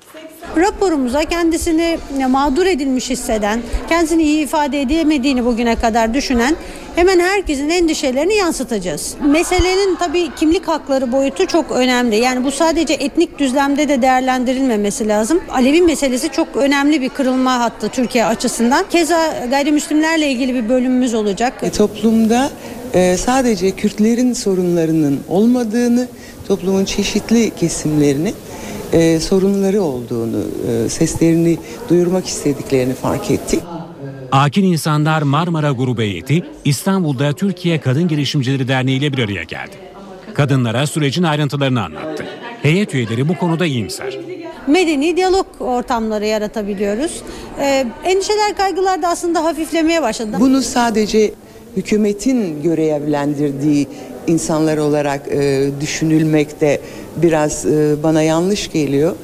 [0.59, 1.97] Raporumuza kendisini
[2.29, 6.55] mağdur edilmiş hisseden, kendisini iyi ifade edemediğini bugüne kadar düşünen
[6.95, 9.15] hemen herkesin endişelerini yansıtacağız.
[9.25, 12.15] Meselenin tabii kimlik hakları boyutu çok önemli.
[12.15, 15.41] Yani bu sadece etnik düzlemde de değerlendirilmemesi lazım.
[15.49, 18.85] Alevi meselesi çok önemli bir kırılma hattı Türkiye açısından.
[18.89, 21.53] Keza gayrimüslimlerle ilgili bir bölümümüz olacak.
[21.61, 22.49] E, toplumda
[22.93, 26.07] e, sadece Kürtlerin sorunlarının olmadığını,
[26.47, 28.33] toplumun çeşitli kesimlerini
[28.93, 31.57] e, sorunları olduğunu, e, seslerini
[31.89, 33.59] duyurmak istediklerini fark ettik.
[34.31, 39.75] Akil insanlar Marmara Grubu heyeti İstanbul'da Türkiye Kadın Girişimcileri Derneği ile bir araya geldi.
[40.33, 42.25] Kadınlara sürecin ayrıntılarını anlattı.
[42.61, 44.19] Heyet üyeleri bu konuda iyimser.
[44.67, 47.21] Medeni diyalog ortamları yaratabiliyoruz.
[47.59, 50.37] Ee, endişeler, kaygılar da aslında hafiflemeye başladı.
[50.39, 51.31] Bunu sadece
[51.77, 53.87] hükümetin görevlendirdiği
[54.27, 56.81] insanlar olarak e, düşünülmek de
[57.15, 59.15] biraz e, bana yanlış geliyor.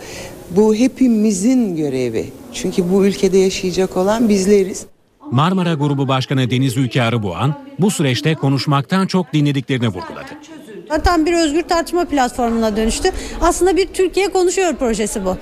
[0.52, 2.26] Bu hepimizin görevi.
[2.54, 4.86] Çünkü bu ülkede yaşayacak olan bizleriz.
[5.32, 10.30] Marmara Grubu Başkanı Deniz Ülke Arıboğan bu süreçte konuşmaktan çok dinlediklerini vurguladı.
[11.04, 13.12] Tam bir özgür tartışma platformuna dönüştü.
[13.42, 15.38] Aslında bir Türkiye konuşuyor projesi bu.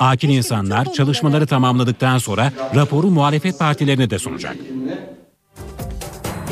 [0.00, 4.56] Akil insanlar çalışmaları tamamladıktan sonra raporu muhalefet partilerine de sunacak.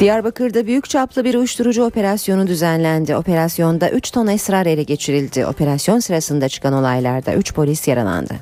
[0.03, 3.17] Diyarbakır'da büyük çaplı bir uyuşturucu operasyonu düzenlendi.
[3.17, 5.47] Operasyonda 3 ton esrar ele geçirildi.
[5.47, 8.35] Operasyon sırasında çıkan olaylarda 3 polis yaralandı.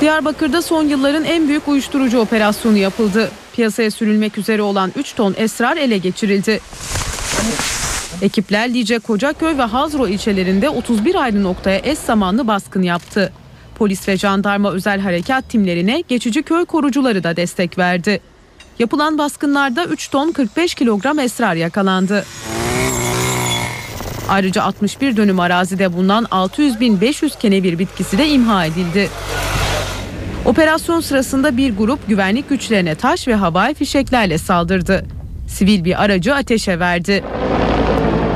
[0.00, 3.30] Diyarbakır'da son yılların en büyük uyuşturucu operasyonu yapıldı.
[3.52, 6.60] Piyasaya sürülmek üzere olan 3 ton esrar ele geçirildi.
[8.22, 13.32] Ekipler Lice, Kocaköy ve Hazro ilçelerinde 31 ayrı noktaya eş zamanlı baskın yaptı.
[13.74, 18.20] Polis ve jandarma özel harekat timlerine geçici köy korucuları da destek verdi.
[18.78, 22.24] Yapılan baskınlarda 3 ton 45 kilogram esrar yakalandı.
[24.28, 29.10] Ayrıca 61 dönüm arazide bulunan 600 bin 500 kenevir bitkisi de imha edildi.
[30.44, 35.04] Operasyon sırasında bir grup güvenlik güçlerine taş ve havai fişeklerle saldırdı.
[35.48, 37.24] Sivil bir aracı ateşe verdi.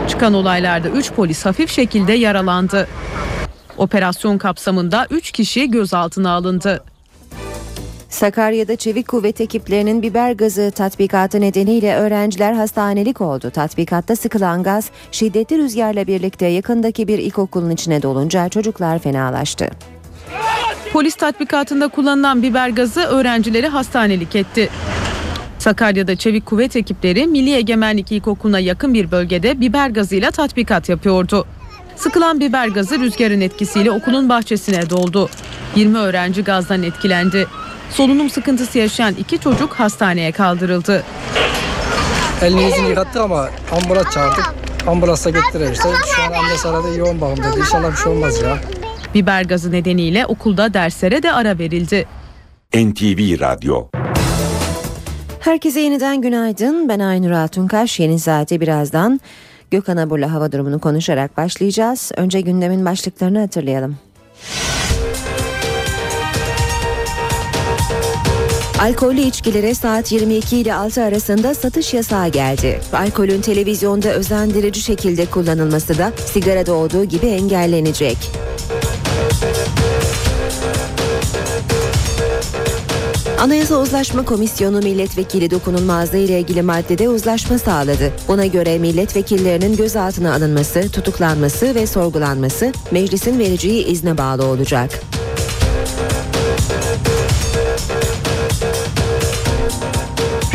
[0.08, 2.88] Çıkan olaylarda 3 polis hafif şekilde yaralandı.
[3.76, 6.84] Operasyon kapsamında 3 kişi gözaltına alındı.
[8.08, 13.50] Sakarya'da çevik kuvvet ekiplerinin biber gazı tatbikatı nedeniyle öğrenciler hastanelik oldu.
[13.50, 19.70] Tatbikatta sıkılan gaz şiddetli rüzgarla birlikte yakındaki bir ilkokulun içine dolunca çocuklar fenalaştı.
[20.92, 24.68] Polis tatbikatında kullanılan biber gazı öğrencileri hastanelik etti.
[25.58, 31.46] Sakarya'da çevik kuvvet ekipleri Milli Egemenlik İlkokulu'na yakın bir bölgede biber gazıyla tatbikat yapıyordu.
[31.96, 35.28] Sıkılan biber gazı rüzgarın etkisiyle okulun bahçesine doldu.
[35.76, 37.46] 20 öğrenci gazdan etkilendi.
[37.90, 41.04] Solunum sıkıntısı yaşayan iki çocuk hastaneye kaldırıldı.
[42.42, 44.54] Elini yüzünü yıkattık ama ambulans çağırdık.
[44.86, 47.58] Ambulansa getirirse şu an annesi aradı yoğun bakımda.
[47.58, 48.58] İnşallah bir şey olmaz ya.
[49.14, 52.06] Biber gazı nedeniyle okulda derslere de ara verildi.
[52.74, 53.88] NTV Radyo
[55.40, 56.88] Herkese yeniden günaydın.
[56.88, 58.00] Ben Aynur Altunkaş.
[58.00, 59.20] Yeni saate birazdan
[59.70, 62.12] Gökhan Abur'la hava durumunu konuşarak başlayacağız.
[62.16, 63.96] Önce gündemin başlıklarını hatırlayalım.
[68.80, 72.80] Alkollü içkilere saat 22 ile 6 arasında satış yasağı geldi.
[72.92, 78.16] Alkolün televizyonda özendirici şekilde kullanılması da sigarada olduğu gibi engellenecek.
[83.40, 88.12] Anayasa Uzlaşma Komisyonu milletvekili dokunulmazlığı ile ilgili maddede uzlaşma sağladı.
[88.28, 94.90] Buna göre milletvekillerinin gözaltına alınması, tutuklanması ve sorgulanması meclisin vereceği izne bağlı olacak.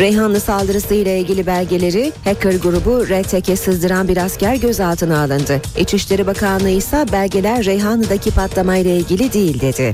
[0.02, 5.60] Reyhanlı saldırısı ile ilgili belgeleri hacker grubu RTK sızdıran bir asker gözaltına alındı.
[5.78, 9.92] İçişleri Bakanlığı ise belgeler Reyhanlı'daki patlamayla ilgili değil dedi.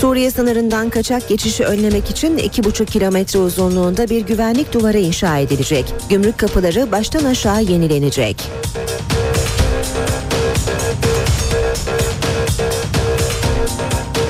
[0.00, 5.84] Suriye sınırından kaçak geçişi önlemek için 2,5 kilometre uzunluğunda bir güvenlik duvarı inşa edilecek.
[6.10, 8.36] Gümrük kapıları baştan aşağı yenilenecek.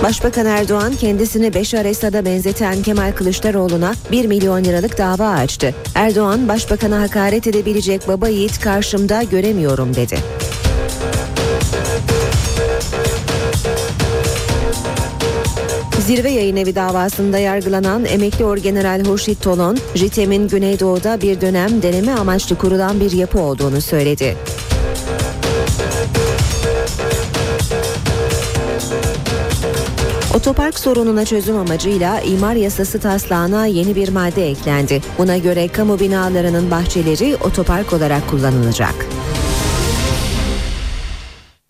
[0.03, 5.75] Başbakan Erdoğan kendisini Beşar Esad'a benzeten Kemal Kılıçdaroğlu'na 1 milyon liralık dava açtı.
[5.95, 10.17] Erdoğan, başbakana hakaret edebilecek baba yiğit karşımda göremiyorum dedi.
[16.07, 22.57] Zirve Yayın Evi davasında yargılanan emekli orgeneral Hurşit Tolon, JITEM'in Güneydoğu'da bir dönem deneme amaçlı
[22.57, 24.37] kurulan bir yapı olduğunu söyledi.
[30.43, 35.01] Otopark sorununa çözüm amacıyla imar yasası taslağına yeni bir madde eklendi.
[35.19, 38.95] Buna göre kamu binalarının bahçeleri otopark olarak kullanılacak.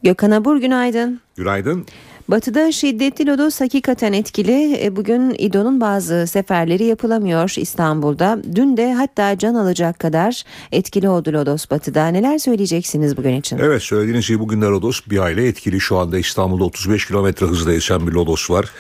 [0.03, 1.21] Gökhan Abur günaydın.
[1.37, 1.87] Günaydın.
[2.33, 4.85] Batı'da şiddetli lodos hakikaten etkili.
[4.85, 8.39] E, bugün İDO'nun bazı seferleri yapılamıyor İstanbul'da.
[8.55, 12.07] Dün de hatta can alacak kadar etkili oldu lodos Batı'da.
[12.09, 13.59] Neler söyleyeceksiniz bugün için?
[13.59, 15.81] Evet söylediğiniz gibi bugün de lodos bir aile etkili.
[15.81, 18.71] Şu anda İstanbul'da 35 kilometre hızla esen bir lodos var.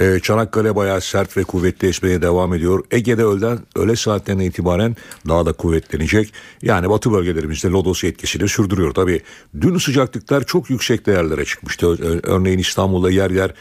[0.00, 2.84] Ee, Çanakkale bayağı sert ve kuvvetli esmeye devam ediyor.
[2.90, 4.96] Ege'de öğlen, öğle saatlerine itibaren
[5.28, 6.32] daha da kuvvetlenecek.
[6.62, 8.94] Yani batı bölgelerimizde lodos etkisini sürdürüyor.
[8.94, 9.20] Tabii
[9.60, 11.86] dün sıcaklıklar çok yüksek değerlere çıkmıştı.
[12.22, 13.54] Örneğin İstanbul'da yer yer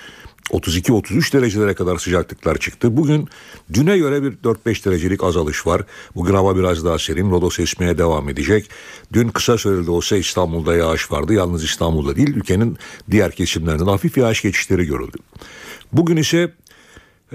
[0.52, 2.98] 32-33 derecelere kadar sıcaklıklar çıktı.
[2.98, 3.28] Bugün
[3.74, 5.82] düne göre bir 4-5 derecelik azalış var.
[6.16, 7.32] Bugün hava biraz daha serin.
[7.32, 8.70] Lodos esmeye devam edecek.
[9.14, 11.34] Dün kısa süreli olsa İstanbul'da yağış vardı.
[11.34, 12.78] Yalnız İstanbul'da değil ülkenin
[13.12, 15.18] diğer kesimlerinde hafif yağış geçişleri görüldü.
[15.94, 16.52] Bugün ise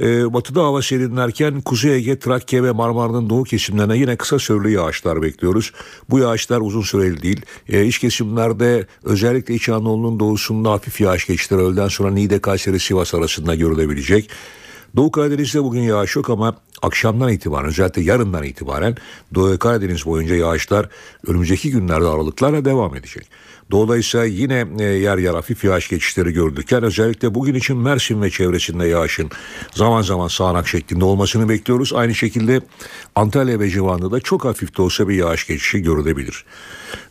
[0.01, 5.23] e, batıda hava serinlerken Kuzey Ege, Trakya ve Marmara'nın doğu kesimlerine yine kısa süreli yağışlar
[5.23, 5.73] bekliyoruz.
[6.11, 7.43] Bu yağışlar uzun süreli değil.
[7.69, 13.15] E, iç kesimlerde özellikle İç Anadolu'nun doğusunda hafif yağış geçişleri öğleden sonra Niğde, Kayseri, Sivas
[13.15, 14.31] arasında görülebilecek.
[14.97, 18.97] Doğu Karadeniz'de bugün yağış yok ama akşamdan itibaren özellikle yarından itibaren
[19.35, 20.89] Doğu Karadeniz boyunca yağışlar
[21.27, 23.29] önümüzdeki günlerde aralıklarla devam edecek.
[23.99, 26.83] İse yine e, yer yer hafif yağış geçişleri gördükler.
[26.83, 29.31] Özellikle bugün için Mersin ve çevresinde yağışın
[29.75, 31.93] zaman zaman sağanak şeklinde olmasını bekliyoruz.
[31.93, 32.61] Aynı şekilde
[33.15, 36.45] Antalya ve civarında da çok hafif de olsa bir yağış geçişi görülebilir.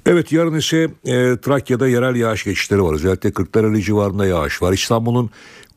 [0.05, 2.93] Evet yarın ise e, Trakya'da yerel yağış geçişleri var.
[2.93, 4.73] Özellikle Kırklareli civarında yağış var.
[4.73, 5.29] İstanbul'un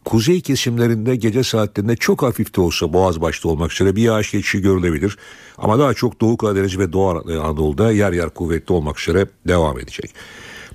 [0.04, 4.60] kuzey kesimlerinde gece saatlerinde çok hafif de olsa Boğaz başta olmak üzere bir yağış geçişi
[4.60, 5.18] görülebilir.
[5.58, 10.14] Ama daha çok Doğu Karadeniz ve Doğu Anadolu'da yer yer kuvvetli olmak üzere devam edecek.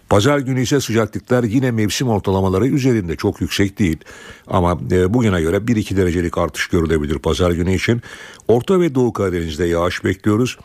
[0.10, 3.98] Pazar günü ise sıcaklıklar yine mevsim ortalamaları üzerinde çok yüksek değil.
[4.48, 8.02] Ama e, bugüne göre 1-2 derecelik artış görülebilir pazar günü için.
[8.48, 10.58] Orta ve Doğu Karadeniz'de yağış bekliyoruz.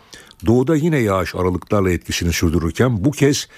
[0.47, 3.49] Doğuda yine yağış aralıklarla etkisini sürdürürken bu kez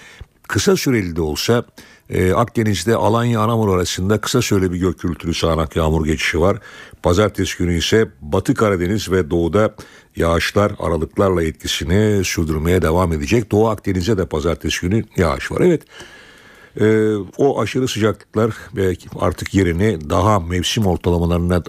[0.42, 1.64] kısa süreli de olsa
[2.10, 6.58] ee, Akdeniz'de Alanya Anamur arasında kısa süreli bir gök gürültülü sağanak yağmur geçişi var.
[7.02, 9.74] Pazartesi günü ise Batı Karadeniz ve Doğu'da
[10.16, 13.52] yağışlar aralıklarla etkisini sürdürmeye devam edecek.
[13.52, 15.60] Doğu Akdeniz'e de pazartesi günü yağış var.
[15.60, 15.82] Evet
[16.80, 21.62] E, o aşırı sıcaklıklar belki artık yerini daha mevsim ortalamalarına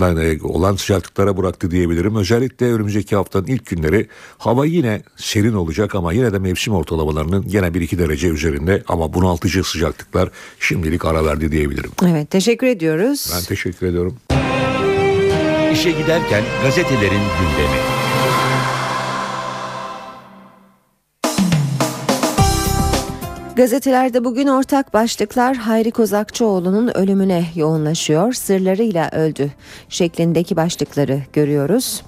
[0.00, 2.16] e, olan sıcaklıklara bıraktı diyebilirim.
[2.16, 7.66] Özellikle önümüzdeki haftanın ilk günleri hava yine serin olacak ama yine de mevsim ortalamalarının gene
[7.66, 10.30] 1-2 derece üzerinde ama bunaltıcı sıcaklıklar
[10.60, 11.90] şimdilik ara verdi diyebilirim.
[12.06, 13.32] Evet teşekkür ediyoruz.
[13.36, 14.16] Ben teşekkür ediyorum.
[15.72, 17.78] İşe giderken gazetelerin gündemi.
[23.56, 29.50] Gazetelerde bugün ortak başlıklar Hayri Kozakçıoğlu'nun ölümüne yoğunlaşıyor, sırlarıyla öldü
[29.88, 32.02] şeklindeki başlıkları görüyoruz.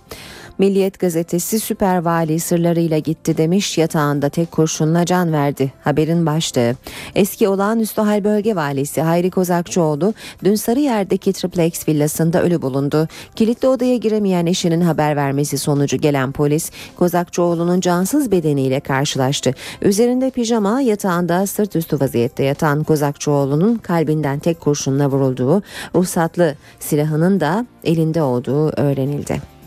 [0.61, 5.73] Milliyet gazetesi süper vali sırlarıyla gitti demiş yatağında tek kurşunla can verdi.
[5.85, 6.77] Haberin başlığı.
[7.15, 13.09] Eski olağanüstü hal bölge valisi Hayri Kozakçıoğlu dün Sarıyer'deki triplex villasında ölü bulundu.
[13.37, 19.55] Kilitli odaya giremeyen eşinin haber vermesi sonucu gelen polis Kozakçıoğlu'nun cansız bedeniyle karşılaştı.
[19.83, 25.63] Üzerinde pijama yatağında sırt üstü vaziyette yatan Kozakçıoğlu'nun kalbinden tek kurşunla vurulduğu
[25.95, 29.60] ruhsatlı silahının da elinde olduğu öğrenildi.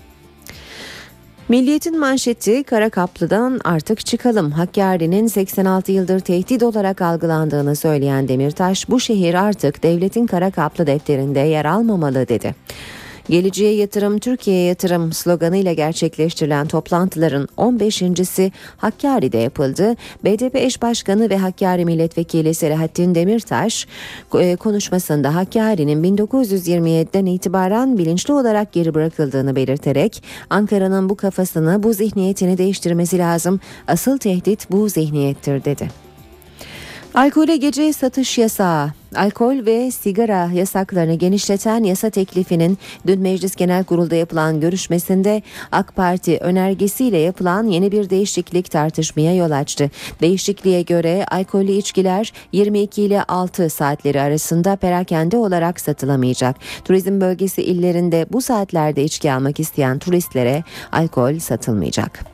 [1.50, 4.52] Milliyetin manşeti Kara Kaplı'dan artık çıkalım.
[4.52, 11.40] Hakkari'nin 86 yıldır tehdit olarak algılandığını söyleyen Demirtaş bu şehir artık devletin Kara Kaplı defterinde
[11.40, 12.56] yer almamalı dedi.
[13.30, 19.96] Geleceğe yatırım, Türkiye'ye yatırım sloganıyla gerçekleştirilen toplantıların 15.si Hakkari'de yapıldı.
[20.24, 23.88] BDP eş başkanı ve Hakkari milletvekili Selahattin Demirtaş
[24.40, 32.58] e, konuşmasında Hakkari'nin 1927'den itibaren bilinçli olarak geri bırakıldığını belirterek Ankara'nın bu kafasını, bu zihniyetini
[32.58, 33.60] değiştirmesi lazım.
[33.88, 36.13] Asıl tehdit bu zihniyettir dedi.
[37.14, 44.16] Alkole gece satış yasağı Alkol ve sigara yasaklarını genişleten yasa teklifinin dün Meclis Genel Kurulu'da
[44.16, 45.42] yapılan görüşmesinde
[45.72, 49.92] AK Parti önergesiyle yapılan yeni bir değişiklik tartışmaya yol açtı.
[50.22, 56.56] Değişikliğe göre alkollü içkiler 22 ile 6 saatleri arasında perakende olarak satılamayacak.
[56.86, 62.26] Turizm bölgesi illerinde bu saatlerde içki almak isteyen turistlere alkol satılmayacak.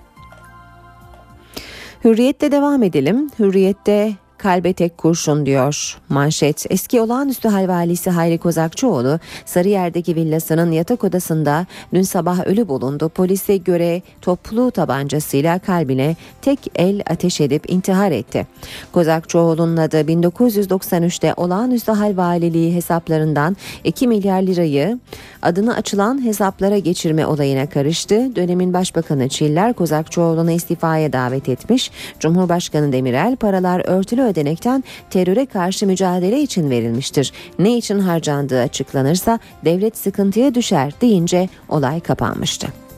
[2.04, 3.30] Hürriyette devam edelim.
[3.40, 6.66] Hürriyette kalbe tek kurşun diyor manşet.
[6.70, 13.10] Eski olağanüstü hal valisi Hayri Kozakçıoğlu Sarıyer'deki villasının yatak odasında dün sabah ölü bulundu.
[13.10, 18.48] Polise göre toplu tabancasıyla kalbine tek el ateş edip intihar etti.
[18.92, 25.00] Kozakçıoğlu'nun adı 1993'te olağanüstü hal valiliği hesaplarından 2 milyar lirayı
[25.42, 28.36] adını açılan hesaplara geçirme olayına karıştı.
[28.36, 31.92] Dönemin Başbakanı Çiller Kozakçıoğlu'nu istifaya davet etmiş.
[32.20, 37.34] Cumhurbaşkanı Demirel paralar örtülü ödenekten teröre karşı mücadele için verilmiştir.
[37.60, 42.89] Ne için harcandığı açıklanırsa devlet sıkıntıya düşer deyince olay kapanmıştı.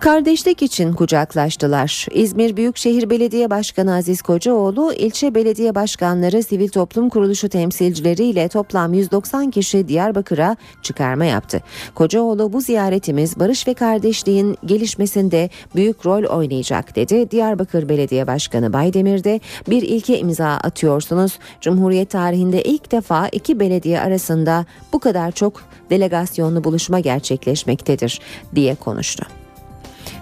[0.00, 2.06] Kardeşlik için kucaklaştılar.
[2.10, 9.50] İzmir Büyükşehir Belediye Başkanı Aziz Kocaoğlu, ilçe belediye başkanları, sivil toplum kuruluşu temsilcileriyle toplam 190
[9.50, 11.60] kişi Diyarbakır'a çıkarma yaptı.
[11.94, 17.30] Kocaoğlu bu ziyaretimiz barış ve kardeşliğin gelişmesinde büyük rol oynayacak dedi.
[17.30, 21.38] Diyarbakır Belediye Başkanı Baydemir de bir ilke imza atıyorsunuz.
[21.60, 28.20] Cumhuriyet tarihinde ilk defa iki belediye arasında bu kadar çok delegasyonlu buluşma gerçekleşmektedir
[28.54, 29.26] diye konuştu.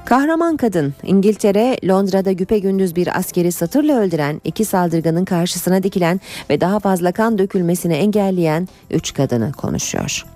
[0.08, 6.80] Kahraman kadın İngiltere Londra'da güpegündüz bir askeri satırla öldüren iki saldırganın karşısına dikilen ve daha
[6.80, 10.26] fazla kan dökülmesini engelleyen üç kadını konuşuyor.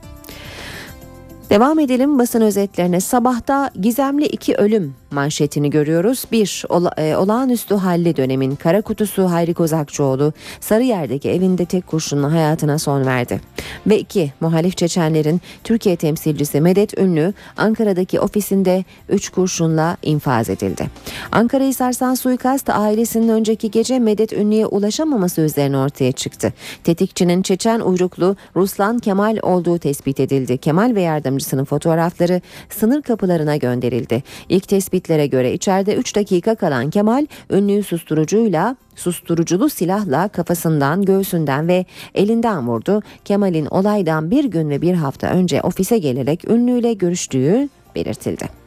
[1.51, 3.01] Devam edelim basın özetlerine.
[3.01, 6.25] Sabahta gizemli iki ölüm manşetini görüyoruz.
[6.33, 12.79] Bir, ola, e, olağanüstü halli dönemin kara kutusu Hayri Kozakçıoğlu Sarıyer'deki evinde tek kurşunla hayatına
[12.79, 13.41] son verdi.
[13.87, 20.87] Ve iki, muhalif Çeçenlerin Türkiye temsilcisi Medet Ünlü Ankara'daki ofisinde üç kurşunla infaz edildi.
[21.33, 26.53] Ankara'yı sarsan suikast ailesinin önceki gece Medet Ünlü'ye ulaşamaması üzerine ortaya çıktı.
[26.85, 30.59] Tetikçinin Çeçen uyruklu Ruslan Kemal olduğu tespit edildi.
[30.59, 32.41] Kemal ve yardımcısının fotoğrafları
[32.71, 34.23] sınır kapılarına gönderildi.
[34.49, 34.69] İlk
[35.03, 42.69] tespitlere göre içeride 3 dakika kalan Kemal ünlüyü susturucuyla susturuculu silahla kafasından, göğsünden ve elinden
[42.69, 43.03] vurdu.
[43.25, 48.62] Kemal'in olaydan bir gün ve bir hafta önce ofise gelerek ünlüyle görüştüğü belirtildi.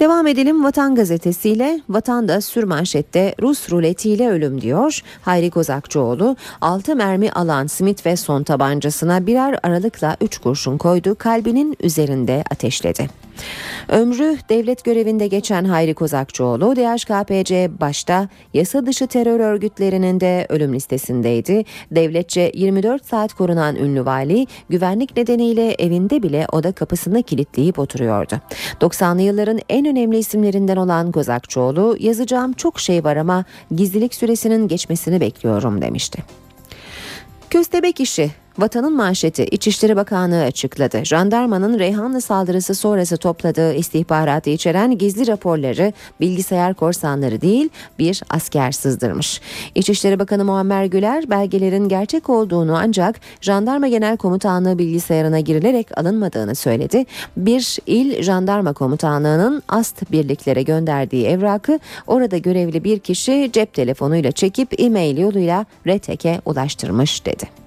[0.00, 1.80] Devam edelim Vatan gazetesiyle.
[1.88, 5.00] Vatan'da sürmanşette Rus ruletiyle ölüm diyor.
[5.22, 11.14] Hayri Kozakçıoğlu 6 mermi alan Smith ve son tabancasına birer aralıkla 3 kurşun koydu.
[11.14, 13.08] Kalbinin üzerinde ateşledi.
[13.88, 21.64] Ömrü devlet görevinde geçen Hayri Kozakçıoğlu DHKPC başta yasa dışı terör örgütlerinin de ölüm listesindeydi.
[21.90, 28.40] Devletçe 24 saat korunan ünlü vali güvenlik nedeniyle evinde bile oda kapısını kilitleyip oturuyordu.
[28.80, 33.44] 90'lı yılların en önemli isimlerinden olan Kozakçıoğlu yazacağım çok şey var ama
[33.76, 36.22] gizlilik süresinin geçmesini bekliyorum demişti.
[37.50, 41.04] Köstebek işi Vatanın manşeti İçişleri Bakanlığı açıkladı.
[41.04, 49.40] Jandarmanın Reyhanlı saldırısı sonrası topladığı istihbaratı içeren gizli raporları bilgisayar korsanları değil bir asker sızdırmış.
[49.74, 57.04] İçişleri Bakanı Muammer Güler belgelerin gerçek olduğunu ancak Jandarma Genel Komutanlığı bilgisayarına girilerek alınmadığını söyledi.
[57.36, 64.80] Bir il Jandarma Komutanlığı'nın ast birliklere gönderdiği evrakı orada görevli bir kişi cep telefonuyla çekip
[64.80, 67.65] e-mail yoluyla RETEK'e ulaştırmış dedi.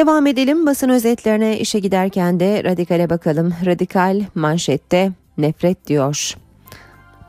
[0.00, 3.54] Devam edelim basın özetlerine işe giderken de radikale bakalım.
[3.66, 6.36] Radikal manşette nefret diyor.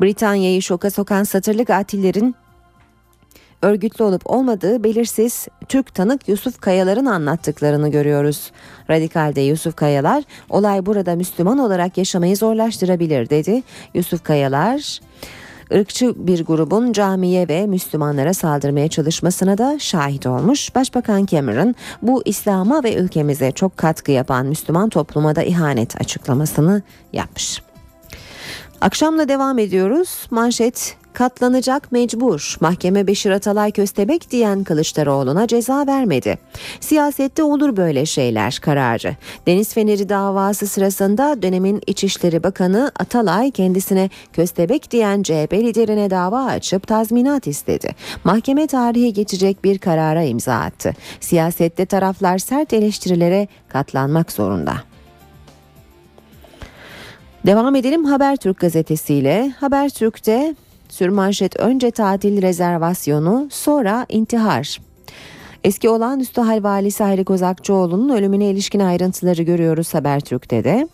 [0.01, 2.35] Britanya'yı şoka sokan satırlı katillerin
[3.61, 8.51] örgütlü olup olmadığı belirsiz Türk tanık Yusuf Kayalar'ın anlattıklarını görüyoruz.
[8.89, 13.63] Radikalde Yusuf Kayalar olay burada Müslüman olarak yaşamayı zorlaştırabilir dedi.
[13.93, 14.99] Yusuf Kayalar
[15.73, 20.75] ırkçı bir grubun camiye ve Müslümanlara saldırmaya çalışmasına da şahit olmuş.
[20.75, 26.81] Başbakan Cameron bu İslam'a ve ülkemize çok katkı yapan Müslüman topluma da ihanet açıklamasını
[27.13, 27.61] yapmış.
[28.81, 30.27] Akşamla devam ediyoruz.
[30.31, 32.57] Manşet katlanacak mecbur.
[32.59, 36.37] Mahkeme Beşir Atalay Köstebek diyen Kılıçdaroğlu'na ceza vermedi.
[36.79, 39.15] Siyasette olur böyle şeyler kararı.
[39.47, 46.87] Deniz Feneri davası sırasında dönemin İçişleri Bakanı Atalay kendisine Köstebek diyen CHP liderine dava açıp
[46.87, 47.95] tazminat istedi.
[48.23, 50.93] Mahkeme tarihi geçecek bir karara imza attı.
[51.19, 54.73] Siyasette taraflar sert eleştirilere katlanmak zorunda.
[57.45, 59.53] Devam edelim Habertürk gazetesiyle.
[59.59, 60.55] Habertürk'te
[60.91, 64.81] Sürmanşet önce tatil rezervasyonu sonra intihar.
[65.63, 70.87] Eski olağanüstü hal valisi Hayri Kozakçıoğlu'nun ölümüne ilişkin ayrıntıları görüyoruz Habertürk'te de.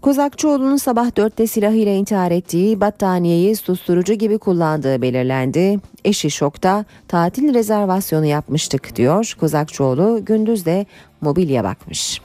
[0.00, 5.80] Kozakçıoğlu'nun sabah 4'te silahıyla intihar ettiği battaniyeyi susturucu gibi kullandığı belirlendi.
[6.04, 9.34] Eşi şokta tatil rezervasyonu yapmıştık diyor.
[9.40, 10.86] Kozakçıoğlu gündüz de
[11.20, 12.20] mobilya bakmış.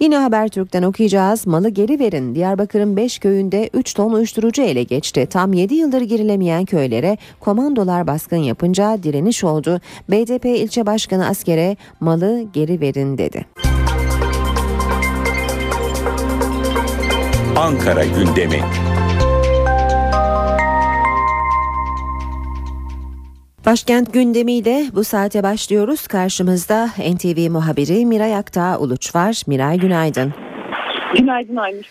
[0.00, 1.46] Yine Habertürk'ten okuyacağız.
[1.46, 2.34] Malı geri verin.
[2.34, 5.26] Diyarbakır'ın 5 köyünde 3 ton uyuşturucu ele geçti.
[5.30, 9.80] Tam 7 yıldır girilemeyen köylere komandolar baskın yapınca direniş oldu.
[10.10, 13.46] BDP ilçe başkanı askere malı geri verin dedi.
[17.56, 18.60] Ankara gündemi.
[23.66, 26.06] Başkent gündemiyle bu saate başlıyoruz.
[26.06, 29.42] Karşımızda NTV muhabiri Miray Aktağ Uluç var.
[29.46, 30.34] Miray günaydın.
[31.18, 31.84] Günaydın Aynur.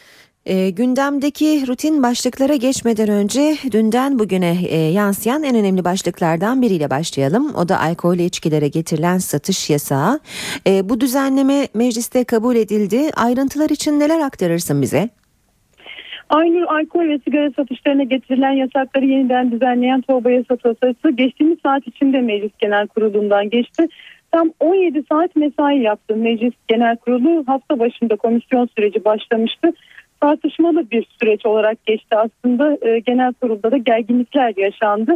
[0.45, 7.55] E, gündemdeki rutin başlıklara geçmeden önce dünden bugüne e, yansıyan en önemli başlıklardan biriyle başlayalım.
[7.55, 10.19] O da alkollü içkilere getirilen satış yasağı.
[10.67, 13.11] E, bu düzenleme mecliste kabul edildi.
[13.15, 15.09] Ayrıntılar için neler aktarırsın bize?
[16.29, 22.21] Aynur alkol ve sigara satışlarına getirilen yasakları yeniden düzenleyen torba yasa tasarısı geçtiğimiz saat içinde
[22.21, 23.87] Meclis Genel Kurulu'ndan geçti.
[24.31, 27.43] Tam 17 saat mesai yaptı Meclis Genel Kurulu.
[27.47, 29.73] Hafta başında komisyon süreci başlamıştı.
[30.21, 32.77] Tartışmalı bir süreç olarak geçti aslında.
[32.81, 35.15] E, genel kurulda da gerginlikler yaşandı.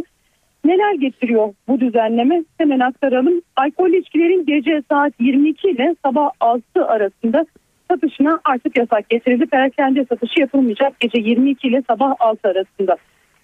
[0.64, 2.44] Neler getiriyor bu düzenleme?
[2.58, 3.42] Hemen aktaralım.
[3.56, 7.46] Alkol içkilerin gece saat 22 ile sabah 6 arasında
[7.92, 9.46] satışına artık yasak getirildi.
[9.46, 12.96] Perakende satışı yapılmayacak gece 22 ile sabah 6 arasında.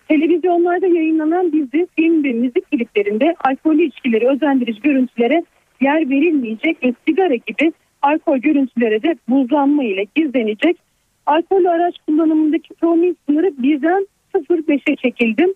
[0.09, 5.43] Televizyonlarda yayınlanan dizi, film ve müzik kliplerinde alkollü içkileri özendirici görüntülere
[5.81, 7.73] yer verilmeyecek ve sigara gibi
[8.03, 10.77] alkol görüntülere de buzlanma ile gizlenecek.
[11.27, 15.47] Alkollü araç kullanımındaki promil sınırı birden 0.5'e çekildi.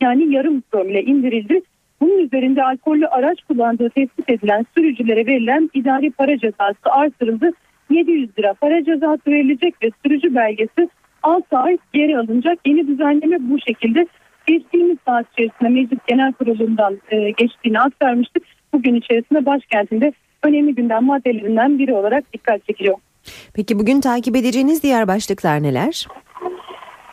[0.00, 1.60] Yani yarım promile indirildi.
[2.00, 7.52] Bunun üzerinde alkollü araç kullandığı tespit edilen sürücülere verilen idari para cezası artırıldı.
[7.90, 10.88] 700 lira para cezası verilecek ve sürücü belgesi
[11.22, 12.58] 6 ay geri alınacak.
[12.66, 14.06] Yeni düzenleme bu şekilde
[14.46, 18.42] geçtiğimiz saat içerisinde Meclis Genel Kurulu'ndan e, geçtiğini aktarmıştık.
[18.72, 20.12] Bugün içerisinde başkentinde
[20.42, 22.94] önemli gündem maddelerinden biri olarak dikkat çekiyor.
[23.54, 26.06] Peki bugün takip edeceğiniz diğer başlıklar neler?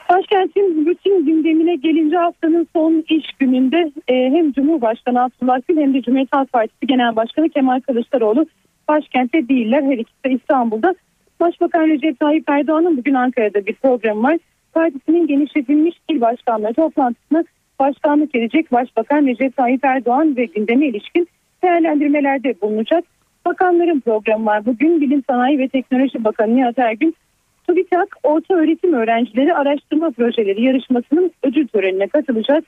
[0.09, 6.01] Başkentin bütün gündemine gelince haftanın son iş gününde e, hem Cumhurbaşkanı Abdullah Gül hem de
[6.01, 8.45] Cumhuriyet Halk Partisi Genel Başkanı Kemal Kılıçdaroğlu
[8.87, 9.83] başkentte değiller.
[9.83, 10.95] Her ikisi de İstanbul'da.
[11.39, 14.37] Başbakan Recep Tayyip Erdoğan'ın bugün Ankara'da bir programı var.
[14.73, 17.43] Partisinin genişletilmiş il başkanları toplantısına
[17.79, 21.27] başkanlık edecek Başbakan Recep Tayyip Erdoğan ve gündeme ilişkin
[21.63, 23.03] değerlendirmelerde bulunacak.
[23.45, 24.65] Bakanların programı var.
[24.65, 27.15] Bugün Bilim Sanayi ve Teknoloji Bakanı Nihat Ergün
[27.67, 32.63] TÜBİTAK Orta Öğretim Öğrencileri Araştırma Projeleri yarışmasının ödül törenine katılacak.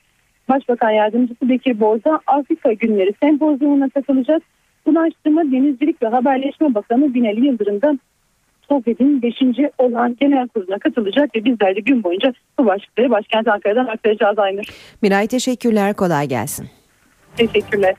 [0.48, 4.42] Başbakan Yardımcısı Bekir Bozdağ Afrika Günleri Sempozyumuna katılacak.
[4.86, 7.98] Ulaştırma, Denizcilik ve Haberleşme Bakanı Binali Yıldırım da
[8.68, 9.34] Sohbet'in 5.
[9.78, 14.64] olan genel kuruluna katılacak ve bizler de gün boyunca bu başlıkları başkent Ankara'dan aktaracağız Aynur.
[15.02, 16.66] Miray teşekkürler kolay gelsin.
[17.36, 17.94] Teşekkürler.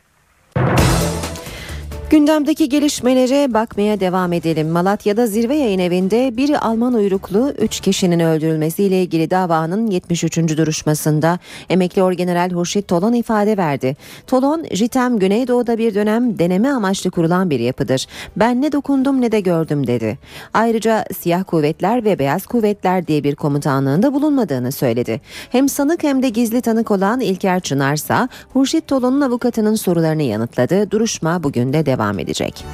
[2.11, 4.69] Gündemdeki gelişmelere bakmaya devam edelim.
[4.69, 10.37] Malatya'da zirve yayın evinde biri Alman uyruklu 3 kişinin öldürülmesiyle ilgili davanın 73.
[10.37, 11.39] duruşmasında
[11.69, 13.97] emekli orgeneral Hurşit Tolon ifade verdi.
[14.27, 18.07] Tolon, JITEM Güneydoğu'da bir dönem deneme amaçlı kurulan bir yapıdır.
[18.35, 20.17] Ben ne dokundum ne de gördüm dedi.
[20.53, 25.21] Ayrıca siyah kuvvetler ve beyaz kuvvetler diye bir komutanlığında bulunmadığını söyledi.
[25.51, 30.91] Hem sanık hem de gizli tanık olan İlker Çınarsa Hurşit Tolon'un avukatının sorularını yanıtladı.
[30.91, 32.65] Duruşma bugün de devam edecek.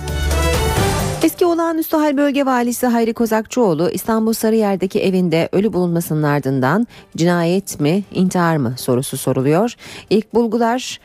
[1.24, 8.04] Eski olağanüstü hal bölge valisi Hayri Kozakçıoğlu İstanbul Sarıyer'deki evinde ölü bulunmasının ardından cinayet mi
[8.14, 9.76] intihar mı sorusu soruluyor.
[10.10, 11.00] İlk bulgular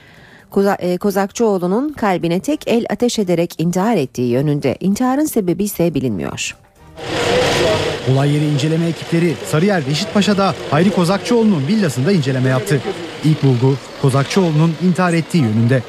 [0.79, 4.77] e, Kozakçıoğlu'nun kalbine tek el ateş ederek intihar ettiği yönünde.
[4.81, 6.57] İntiharın sebebi ise bilinmiyor.
[8.13, 12.81] Olay yeri inceleme ekipleri Sarıyer Reşitpaşa'da Hayri Kozakçıoğlu'nun villasında inceleme yaptı.
[13.25, 15.83] İlk bulgu Kozakçıoğlu'nun intihar ettiği yönünde.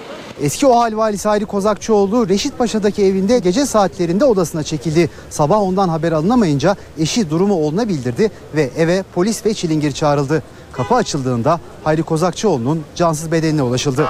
[0.43, 5.09] Eski OHAL valisi Hayri Kozakçıoğlu Reşitpaşa'daki evinde gece saatlerinde odasına çekildi.
[5.29, 10.43] Sabah ondan haber alınamayınca eşi durumu oğluna bildirdi ve eve polis ve çilingir çağrıldı.
[10.73, 14.07] Kapı açıldığında Hayri Kozakçıoğlu'nun cansız bedenine ulaşıldı.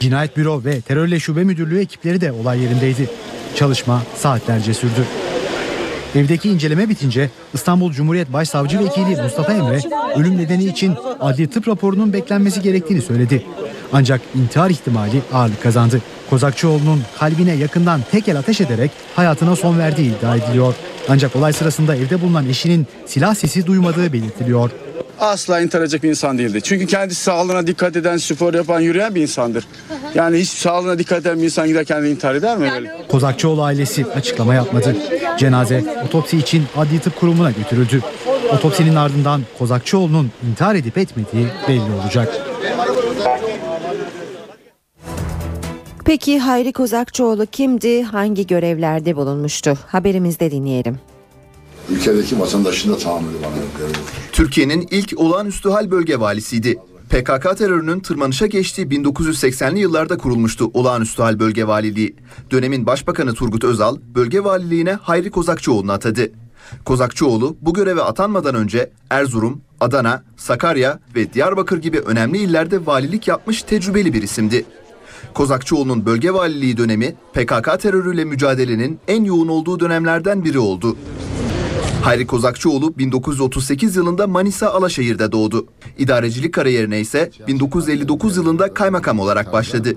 [0.00, 3.10] Cinayet Büro ve Terörle Şube Müdürlüğü ekipleri de olay yerindeydi.
[3.54, 5.06] Çalışma saatlerce sürdü.
[6.14, 9.80] Evdeki inceleme bitince İstanbul Cumhuriyet Başsavcı Vekili Mustafa Emre
[10.16, 13.42] ölüm nedeni için adli tıp raporunun beklenmesi gerektiğini söyledi.
[13.92, 16.02] Ancak intihar ihtimali ağırlık kazandı.
[16.30, 20.74] Kozakçıoğlu'nun kalbine yakından tek el ateş ederek hayatına son verdiği iddia ediliyor.
[21.08, 24.70] Ancak olay sırasında evde bulunan eşinin silah sesi duymadığı belirtiliyor.
[25.22, 26.60] Asla intihar edecek bir insan değildi.
[26.62, 29.66] Çünkü kendisi sağlığına dikkat eden, spor yapan, yürüyen bir insandır.
[30.14, 32.70] Yani hiç sağlığına dikkat eden bir insan gider kendini intihar eder mi?
[32.74, 33.06] Böyle?
[33.08, 34.96] Kozakçıoğlu ailesi açıklama yapmadı.
[35.38, 38.02] Cenaze otopsi için adli tıp kurumuna götürüldü.
[38.52, 42.28] Otopsinin ardından Kozakçıoğlu'nun intihar edip etmediği belli olacak.
[46.04, 48.02] Peki Hayri Kozakçıoğlu kimdi?
[48.02, 49.78] Hangi görevlerde bulunmuştu?
[49.86, 50.98] Haberimizde dinleyelim.
[51.90, 53.98] Ülkedeki vatandaşın da tahammülü bana göre.
[54.32, 56.78] Türkiye'nin ilk olağanüstü hal bölge valisiydi.
[57.10, 62.16] PKK terörünün tırmanışa geçtiği 1980'li yıllarda kurulmuştu olağanüstü hal bölge valiliği.
[62.50, 66.30] Dönemin başbakanı Turgut Özal bölge valiliğine Hayri Kozakçıoğlu'nu atadı.
[66.84, 73.62] Kozakçıoğlu bu göreve atanmadan önce Erzurum, Adana, Sakarya ve Diyarbakır gibi önemli illerde valilik yapmış
[73.62, 74.64] tecrübeli bir isimdi.
[75.34, 80.96] Kozakçıoğlu'nun bölge valiliği dönemi PKK terörüyle mücadelenin en yoğun olduğu dönemlerden biri oldu.
[82.02, 85.66] Hayri Kozakçıoğlu 1938 yılında Manisa Alaşehir'de doğdu.
[85.98, 89.96] İdarecilik kariyerine ise 1959 yılında kaymakam olarak başladı.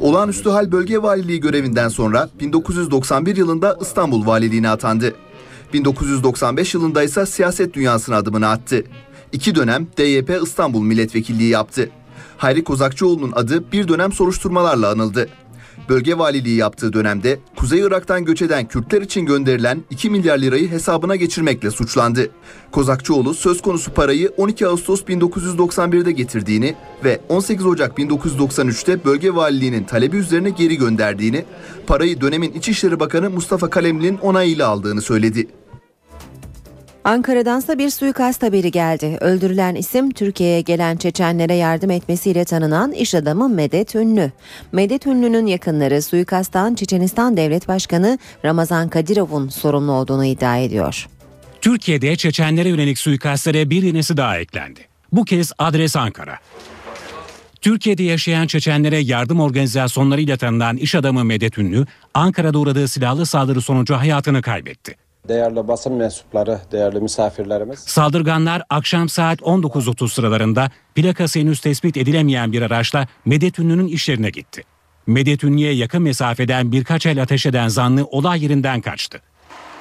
[0.00, 5.14] Olağanüstü hal bölge valiliği görevinden sonra 1991 yılında İstanbul valiliğine atandı.
[5.72, 8.84] 1995 yılında ise siyaset dünyasına adımını attı.
[9.32, 11.90] İki dönem DYP İstanbul milletvekilliği yaptı.
[12.36, 15.28] Hayri Kozakçıoğlu'nun adı bir dönem soruşturmalarla anıldı.
[15.88, 21.16] Bölge valiliği yaptığı dönemde Kuzey Irak'tan göç eden Kürtler için gönderilen 2 milyar lirayı hesabına
[21.16, 22.30] geçirmekle suçlandı.
[22.70, 26.74] Kozakçıoğlu söz konusu parayı 12 Ağustos 1991'de getirdiğini
[27.04, 31.44] ve 18 Ocak 1993'te bölge valiliğinin talebi üzerine geri gönderdiğini,
[31.86, 35.46] parayı dönemin İçişleri Bakanı Mustafa Kalemli'nin onayıyla aldığını söyledi.
[37.06, 39.18] Ankara'dansa bir suikast haberi geldi.
[39.20, 44.32] Öldürülen isim Türkiye'ye gelen Çeçenlere yardım etmesiyle tanınan iş adamı Medet Ünlü.
[44.72, 51.06] Medet Ünlü'nün yakınları suikasttan Çeçenistan Devlet Başkanı Ramazan Kadirov'un sorumlu olduğunu iddia ediyor.
[51.60, 54.80] Türkiye'de Çeçenlere yönelik suikastlere bir yenisi daha eklendi.
[55.12, 56.38] Bu kez adres Ankara.
[57.60, 63.94] Türkiye'de yaşayan Çeçenlere yardım organizasyonlarıyla tanınan iş adamı Medet Ünlü, Ankara'da uğradığı silahlı saldırı sonucu
[63.94, 65.05] hayatını kaybetti.
[65.28, 67.78] Değerli basın mensupları, değerli misafirlerimiz.
[67.78, 74.30] Saldırganlar akşam saat 19.30 sıralarında plakası henüz tespit edilemeyen bir araçla Medet Ünlü'nün iş yerine
[74.30, 74.62] gitti.
[75.06, 79.20] Medet Ünlü'ye yakın mesafeden birkaç el ateş eden zanlı olay yerinden kaçtı.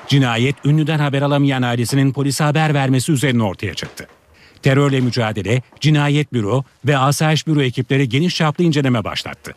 [0.08, 4.08] Cinayet Ünlü'den haber alamayan ailesinin polise haber vermesi üzerine ortaya çıktı.
[4.62, 9.56] Terörle mücadele, cinayet büro ve asayiş büro ekipleri geniş çaplı inceleme başlattı.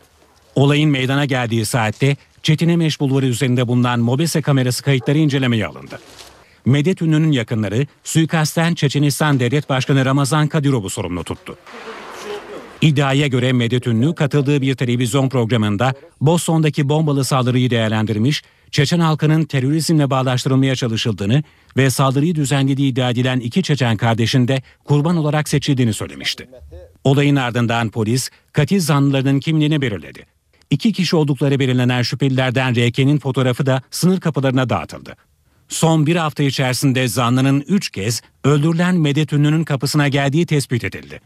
[0.55, 5.99] Olayın meydana geldiği saatte Çetin Emeş Bulvarı üzerinde bulunan Mobese kamerası kayıtları incelemeye alındı.
[6.65, 11.57] Medet Ünlü'nün yakınları suikastten Çeçenistan Devlet Başkanı Ramazan Kadirov'u sorumlu tuttu.
[12.81, 20.11] İddiaya göre Medet Ünlü katıldığı bir televizyon programında Boston'daki bombalı saldırıyı değerlendirmiş, Çeçen halkının terörizmle
[20.11, 21.43] bağdaştırılmaya çalışıldığını
[21.77, 26.49] ve saldırıyı düzenlediği iddia edilen iki Çeçen kardeşin de kurban olarak seçildiğini söylemişti.
[27.05, 30.38] Olayın ardından polis katil zanlılarının kimliğini belirledi.
[30.71, 35.17] İki kişi oldukları belirlenen şüphelilerden RK'nin fotoğrafı da sınır kapılarına dağıtıldı.
[35.69, 41.21] Son bir hafta içerisinde zanlının 3 kez öldürülen Medet Ünlü'nün kapısına geldiği tespit edildi.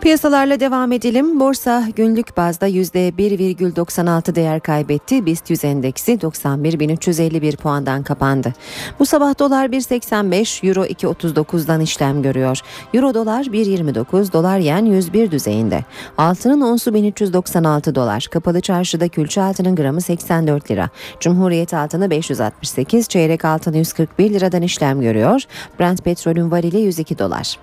[0.00, 1.40] Piyasalarla devam edelim.
[1.40, 5.26] Borsa günlük bazda %1,96 değer kaybetti.
[5.26, 8.52] BIST 100 endeksi 91.351 puandan kapandı.
[8.98, 12.60] Bu sabah dolar 1.85, euro 2.39'dan işlem görüyor.
[12.94, 15.84] Euro dolar 1.29, dolar yen 101 düzeyinde.
[16.18, 18.26] Altının onsu 1396 dolar.
[18.30, 20.88] Kapalı çarşıda külçe altının gramı 84 lira.
[21.20, 25.42] Cumhuriyet altını 568, çeyrek altını 141 liradan işlem görüyor.
[25.80, 27.58] Brent petrolün varili 102 dolar.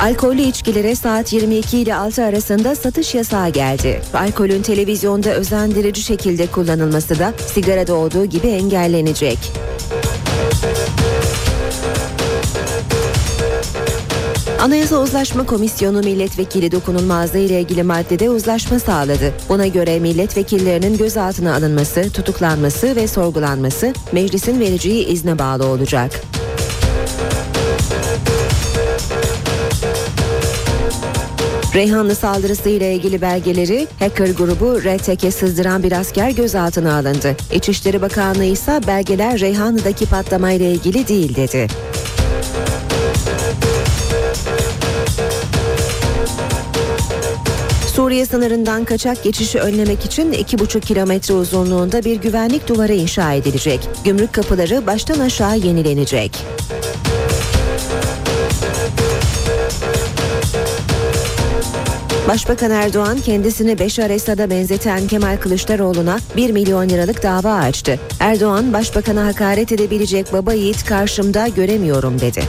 [0.00, 4.00] Alkollü içkilere saat 22 ile 6 arasında satış yasağı geldi.
[4.14, 9.38] Alkolün televizyonda özendirici şekilde kullanılması da sigarada olduğu gibi engellenecek.
[14.60, 19.32] Anayasa Uzlaşma Komisyonu milletvekili dokunulmazlığı ile ilgili maddede uzlaşma sağladı.
[19.48, 26.10] Buna göre milletvekillerinin gözaltına alınması, tutuklanması ve sorgulanması meclisin vereceği izne bağlı olacak.
[31.74, 37.36] Reyhanlı saldırısı ile ilgili belgeleri hacker grubu RTK sızdıran bir asker gözaltına alındı.
[37.54, 41.66] İçişleri Bakanlığı ise belgeler Reyhanlı'daki patlamayla ilgili değil dedi.
[47.94, 53.80] Suriye sınırından kaçak geçişi önlemek için 2,5 kilometre uzunluğunda bir güvenlik duvarı inşa edilecek.
[54.04, 56.32] Gümrük kapıları baştan aşağı yenilenecek.
[62.30, 68.00] Başbakan Erdoğan kendisini Beşar Esad'a benzeten Kemal Kılıçdaroğlu'na 1 milyon liralık dava açtı.
[68.20, 72.42] Erdoğan başbakana hakaret edebilecek baba yiğit karşımda göremiyorum dedi.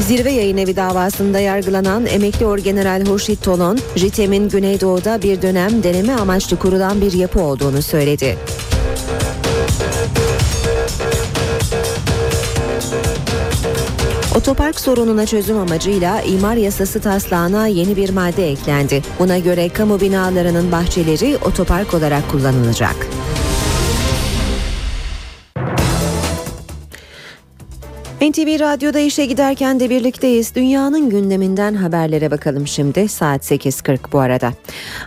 [0.00, 6.58] Zirve yayın evi davasında yargılanan emekli orgeneral Hurşit Tolon, JITEM'in Güneydoğu'da bir dönem deneme amaçlı
[6.58, 8.36] kurulan bir yapı olduğunu söyledi.
[14.46, 19.02] Otopark sorununa çözüm amacıyla imar yasası taslağına yeni bir madde eklendi.
[19.18, 22.96] Buna göre kamu binalarının bahçeleri otopark olarak kullanılacak.
[28.20, 30.54] NTV Radyo'da işe giderken de birlikteyiz.
[30.54, 33.08] Dünyanın gündeminden haberlere bakalım şimdi.
[33.08, 34.52] Saat 8.40 bu arada.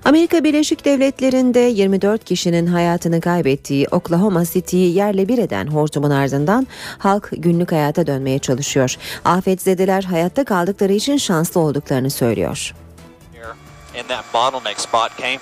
[0.05, 7.29] Amerika Birleşik Devletleri'nde 24 kişinin hayatını kaybettiği Oklahoma City'yi yerle bir eden hortumun ardından halk
[7.37, 8.95] günlük hayata dönmeye çalışıyor.
[9.25, 12.73] Afetzedeler hayatta kaldıkları için şanslı olduklarını söylüyor.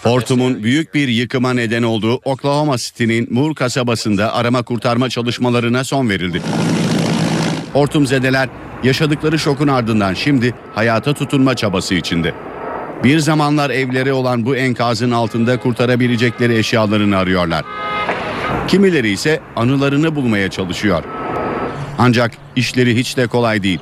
[0.04, 6.42] Hortumun büyük bir yıkıma neden olduğu Oklahoma City'nin Moore kasabasında arama kurtarma çalışmalarına son verildi.
[7.78, 8.50] Hortumzedeler
[8.84, 12.34] yaşadıkları şokun ardından şimdi hayata tutunma çabası içinde.
[13.04, 17.66] Bir zamanlar evleri olan bu enkazın altında kurtarabilecekleri eşyalarını arıyorlar.
[18.68, 21.04] Kimileri ise anılarını bulmaya çalışıyor.
[21.98, 23.80] Ancak işleri hiç de kolay değil.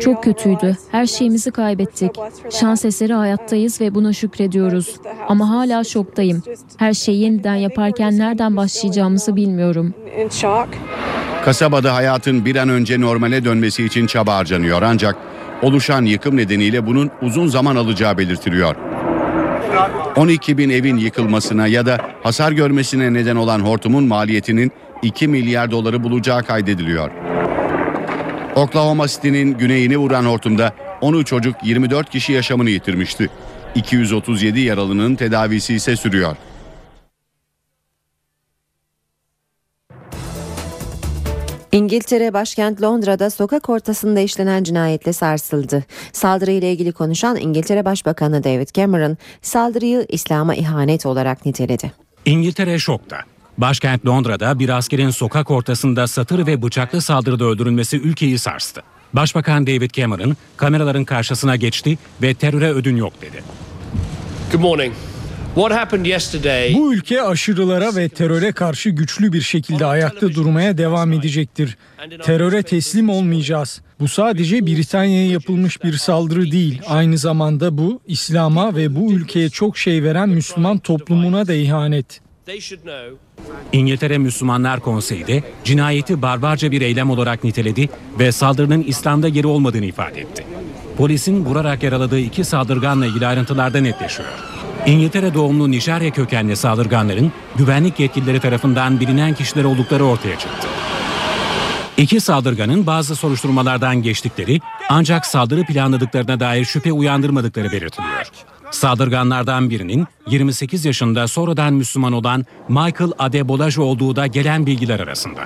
[0.00, 0.76] Çok kötüydü.
[0.90, 2.10] Her şeyimizi kaybettik.
[2.50, 4.96] Şans eseri hayattayız ve buna şükrediyoruz.
[5.28, 6.42] Ama hala şoktayım.
[6.76, 9.94] Her şeyi yeniden yaparken nereden başlayacağımızı bilmiyorum.
[11.44, 15.16] Kasabada hayatın bir an önce normale dönmesi için çaba harcanıyor ancak
[15.62, 18.76] oluşan yıkım nedeniyle bunun uzun zaman alacağı belirtiliyor.
[20.16, 24.72] 12 bin evin yıkılmasına ya da hasar görmesine neden olan hortumun maliyetinin
[25.02, 27.10] 2 milyar doları bulacağı kaydediliyor.
[28.58, 33.30] Oklahoma City'nin güneyini vuran hortumda 13 çocuk 24 kişi yaşamını yitirmişti.
[33.74, 36.36] 237 yaralının tedavisi ise sürüyor.
[41.72, 45.84] İngiltere başkent Londra'da sokak ortasında işlenen cinayetle sarsıldı.
[46.12, 51.92] Saldırıyla ilgili konuşan İngiltere Başbakanı David Cameron saldırıyı İslam'a ihanet olarak niteledi.
[52.24, 53.18] İngiltere şokta.
[53.58, 58.82] Başkent Londra'da bir askerin sokak ortasında satır ve bıçaklı saldırıda öldürülmesi ülkeyi sarstı.
[59.12, 63.42] Başbakan David Cameron kameraların karşısına geçti ve teröre ödün yok dedi.
[64.52, 64.94] Good morning.
[65.54, 66.74] What happened yesterday?
[66.74, 71.76] Bu ülke aşırılara ve teröre karşı güçlü bir şekilde ayakta durmaya devam edecektir.
[72.22, 73.80] Teröre teslim olmayacağız.
[74.00, 76.82] Bu sadece Britanya'ya yapılmış bir saldırı değil.
[76.88, 82.20] Aynı zamanda bu İslam'a ve bu ülkeye çok şey veren Müslüman toplumuna da ihanet.
[83.72, 87.88] İngiltere Müslümanlar Konseyi de cinayeti barbarca bir eylem olarak niteledi
[88.18, 90.46] ve saldırının İslam'da yeri olmadığını ifade etti.
[90.96, 94.28] Polisin vurarak yaraladığı iki saldırganla ilgili ayrıntılarda netleşiyor.
[94.86, 100.68] İngiltere doğumlu Nijerya kökenli saldırganların güvenlik yetkilileri tarafından bilinen kişiler oldukları ortaya çıktı.
[101.96, 108.26] İki saldırganın bazı soruşturmalardan geçtikleri ancak saldırı planladıklarına dair şüphe uyandırmadıkları belirtiliyor.
[108.70, 115.40] Saldırganlardan birinin 28 yaşında sonradan Müslüman olan Michael Adebolaj olduğu da gelen bilgiler arasında.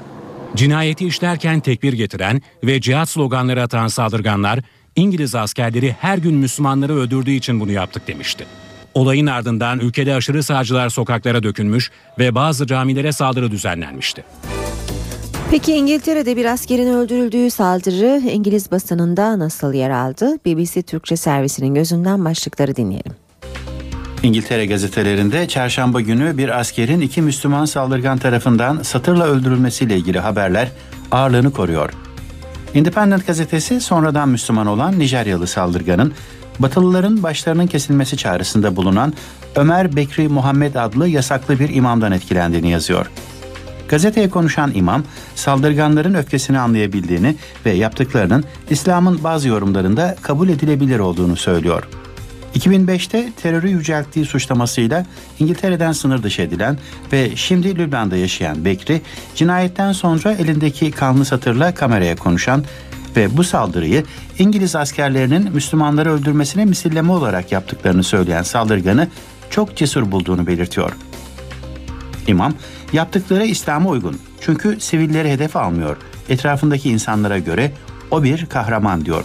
[0.56, 4.60] Cinayeti işlerken tekbir getiren ve cihat sloganları atan saldırganlar
[4.96, 8.46] İngiliz askerleri her gün Müslümanları öldürdüğü için bunu yaptık demişti.
[8.94, 14.24] Olayın ardından ülkede aşırı sağcılar sokaklara dökülmüş ve bazı camilere saldırı düzenlenmişti.
[15.52, 20.38] Peki İngiltere'de bir askerin öldürüldüğü saldırı İngiliz basınında nasıl yer aldı?
[20.46, 23.12] BBC Türkçe servisinin gözünden başlıkları dinleyelim.
[24.22, 30.68] İngiltere gazetelerinde çarşamba günü bir askerin iki Müslüman saldırgan tarafından satırla öldürülmesiyle ilgili haberler
[31.10, 31.90] ağırlığını koruyor.
[32.74, 36.12] Independent gazetesi sonradan Müslüman olan Nijeryalı saldırganın
[36.58, 39.12] Batılıların başlarının kesilmesi çağrısında bulunan
[39.56, 43.06] Ömer Bekri Muhammed adlı yasaklı bir imamdan etkilendiğini yazıyor.
[43.92, 47.36] Gazeteye konuşan imam, saldırganların öfkesini anlayabildiğini
[47.66, 51.88] ve yaptıklarının İslam'ın bazı yorumlarında kabul edilebilir olduğunu söylüyor.
[52.54, 55.06] 2005'te terörü yücelttiği suçlamasıyla
[55.38, 56.78] İngiltere'den sınır dışı edilen
[57.12, 59.02] ve şimdi Lübnan'da yaşayan Bekri,
[59.34, 62.64] cinayetten sonra elindeki kanlı satırla kameraya konuşan
[63.16, 64.04] ve bu saldırıyı
[64.38, 69.08] İngiliz askerlerinin Müslümanları öldürmesine misilleme olarak yaptıklarını söyleyen saldırganı
[69.50, 70.92] çok cesur bulduğunu belirtiyor.
[72.26, 72.54] İmam,
[72.92, 75.96] yaptıkları İslam'a uygun çünkü sivilleri hedef almıyor.
[76.28, 77.72] Etrafındaki insanlara göre
[78.10, 79.24] o bir kahraman diyor.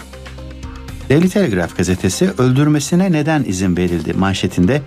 [1.09, 4.81] Daily Telegraph gazetesi öldürmesine neden izin verildi manşetinde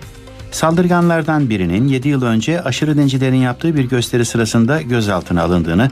[0.51, 5.89] saldırganlardan birinin 7 yıl önce aşırı dincilerin yaptığı bir gösteri sırasında gözaltına alındığını,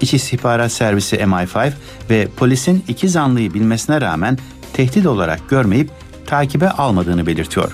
[0.00, 1.72] İç İstihbarat Servisi MI5
[2.10, 4.38] ve polisin iki zanlıyı bilmesine rağmen
[4.72, 5.90] tehdit olarak görmeyip
[6.26, 7.72] takibe almadığını belirtiyor.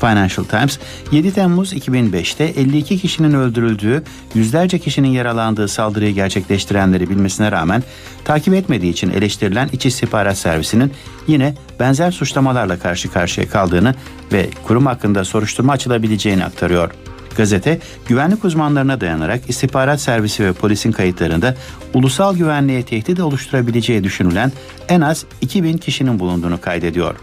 [0.00, 0.78] Financial Times
[1.12, 4.02] 7 Temmuz 2005'te 52 kişinin öldürüldüğü,
[4.34, 7.82] yüzlerce kişinin yaralandığı saldırıyı gerçekleştirenleri bilmesine rağmen
[8.24, 10.92] takip etmediği için eleştirilen İç İstihbarat Servisi'nin
[11.26, 13.94] yine benzer suçlamalarla karşı karşıya kaldığını
[14.32, 16.90] ve kurum hakkında soruşturma açılabileceğini aktarıyor.
[17.36, 21.54] Gazete, güvenlik uzmanlarına dayanarak istihbarat servisi ve polisin kayıtlarında
[21.94, 24.52] ulusal güvenliğe tehdit oluşturabileceği düşünülen
[24.88, 27.14] en az 2000 kişinin bulunduğunu kaydediyor.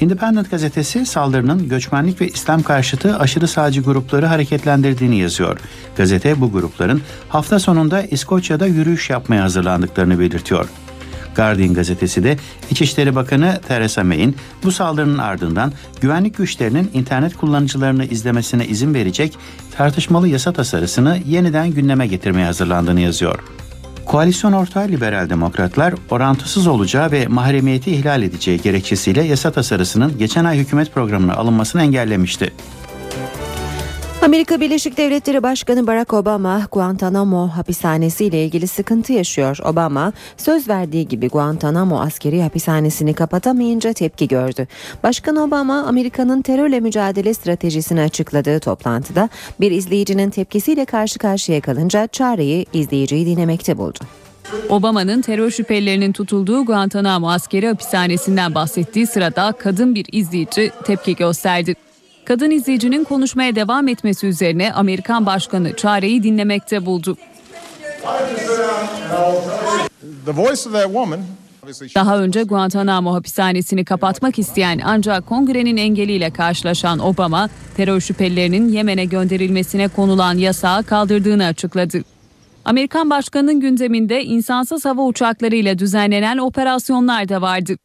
[0.00, 5.58] Independent gazetesi saldırının göçmenlik ve İslam karşıtı aşırı sağcı grupları hareketlendirdiğini yazıyor.
[5.96, 10.68] Gazete bu grupların hafta sonunda İskoçya'da yürüyüş yapmaya hazırlandıklarını belirtiyor.
[11.36, 12.36] Guardian gazetesi de
[12.70, 19.38] İçişleri Bakanı Theresa May'in bu saldırının ardından güvenlik güçlerinin internet kullanıcılarını izlemesine izin verecek
[19.76, 23.38] tartışmalı yasa tasarısını yeniden gündeme getirmeye hazırlandığını yazıyor.
[24.08, 30.58] Koalisyon ortağı liberal demokratlar orantısız olacağı ve mahremiyeti ihlal edeceği gerekçesiyle yasa tasarısının geçen ay
[30.58, 32.52] hükümet programına alınmasını engellemişti.
[34.22, 39.58] Amerika Birleşik Devletleri Başkanı Barack Obama Guantanamo hapishanesi ile ilgili sıkıntı yaşıyor.
[39.64, 44.66] Obama söz verdiği gibi Guantanamo askeri hapishanesini kapatamayınca tepki gördü.
[45.02, 49.28] Başkan Obama Amerika'nın terörle mücadele stratejisini açıkladığı toplantıda
[49.60, 53.98] bir izleyicinin tepkisiyle karşı karşıya kalınca çareyi izleyiciyi dinlemekte buldu.
[54.68, 61.74] Obama'nın terör şüphelilerinin tutulduğu Guantanamo askeri hapishanesinden bahsettiği sırada kadın bir izleyici tepki gösterdi.
[62.28, 67.16] Kadın izleyicinin konuşmaya devam etmesi üzerine Amerikan Başkanı çareyi dinlemekte buldu.
[71.94, 79.88] Daha önce Guantanamo hapishanesini kapatmak isteyen ancak kongrenin engeliyle karşılaşan Obama, terör şüphelilerinin Yemen'e gönderilmesine
[79.88, 82.02] konulan yasağı kaldırdığını açıkladı.
[82.64, 87.76] Amerikan başkanının gündeminde insansız hava uçaklarıyla düzenlenen operasyonlar da vardı.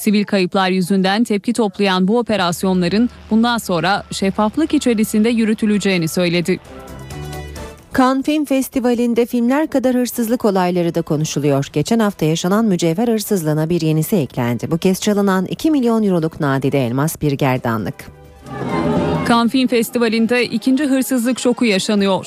[0.00, 6.58] Sivil kayıplar yüzünden tepki toplayan bu operasyonların bundan sonra şeffaflık içerisinde yürütüleceğini söyledi.
[7.98, 11.66] Cannes Film Festivali'nde filmler kadar hırsızlık olayları da konuşuluyor.
[11.72, 14.70] Geçen hafta yaşanan mücevher hırsızlığına bir yenisi eklendi.
[14.70, 17.94] Bu kez çalınan 2 milyon euroluk nadide elmas bir gerdanlık.
[19.28, 22.26] Cannes Film Festivali'nde ikinci hırsızlık şoku yaşanıyor.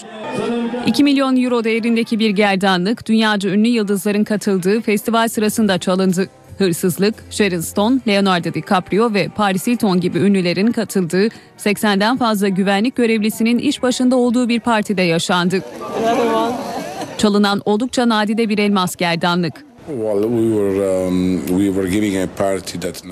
[0.85, 6.29] 2 milyon euro değerindeki bir gerdanlık dünyaca ünlü yıldızların katıldığı festival sırasında çalındı.
[6.57, 11.27] Hırsızlık, Sharon Stone, Leonardo DiCaprio ve Paris Hilton gibi ünlülerin katıldığı
[11.57, 15.63] 80'den fazla güvenlik görevlisinin iş başında olduğu bir partide yaşandı.
[17.17, 19.53] Çalınan oldukça nadide bir elmas gerdanlık.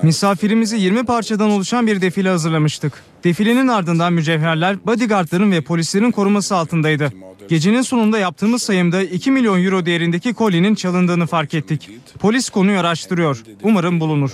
[0.03, 2.93] Misafirimizi 20 parçadan oluşan bir defile hazırlamıştık.
[3.23, 7.11] Defilenin ardından mücevherler bodyguardların ve polislerin koruması altındaydı.
[7.51, 11.89] Gecenin sonunda yaptığımız sayımda 2 milyon euro değerindeki kolinin çalındığını fark ettik.
[12.19, 13.43] Polis konuyu araştırıyor.
[13.63, 14.31] Umarım bulunur.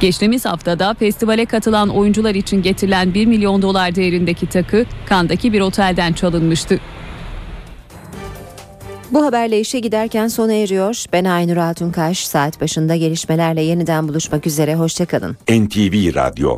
[0.00, 6.12] Geçtiğimiz haftada festivale katılan oyuncular için getirilen 1 milyon dolar değerindeki takı Kandaki bir otelden
[6.12, 6.80] çalınmıştı.
[9.10, 11.04] Bu haberle işe giderken sona eriyor.
[11.12, 12.26] Ben Aynur Altunkaş.
[12.26, 14.74] Saat başında gelişmelerle yeniden buluşmak üzere.
[14.74, 15.36] Hoşçakalın.
[15.50, 16.56] NTV Radyo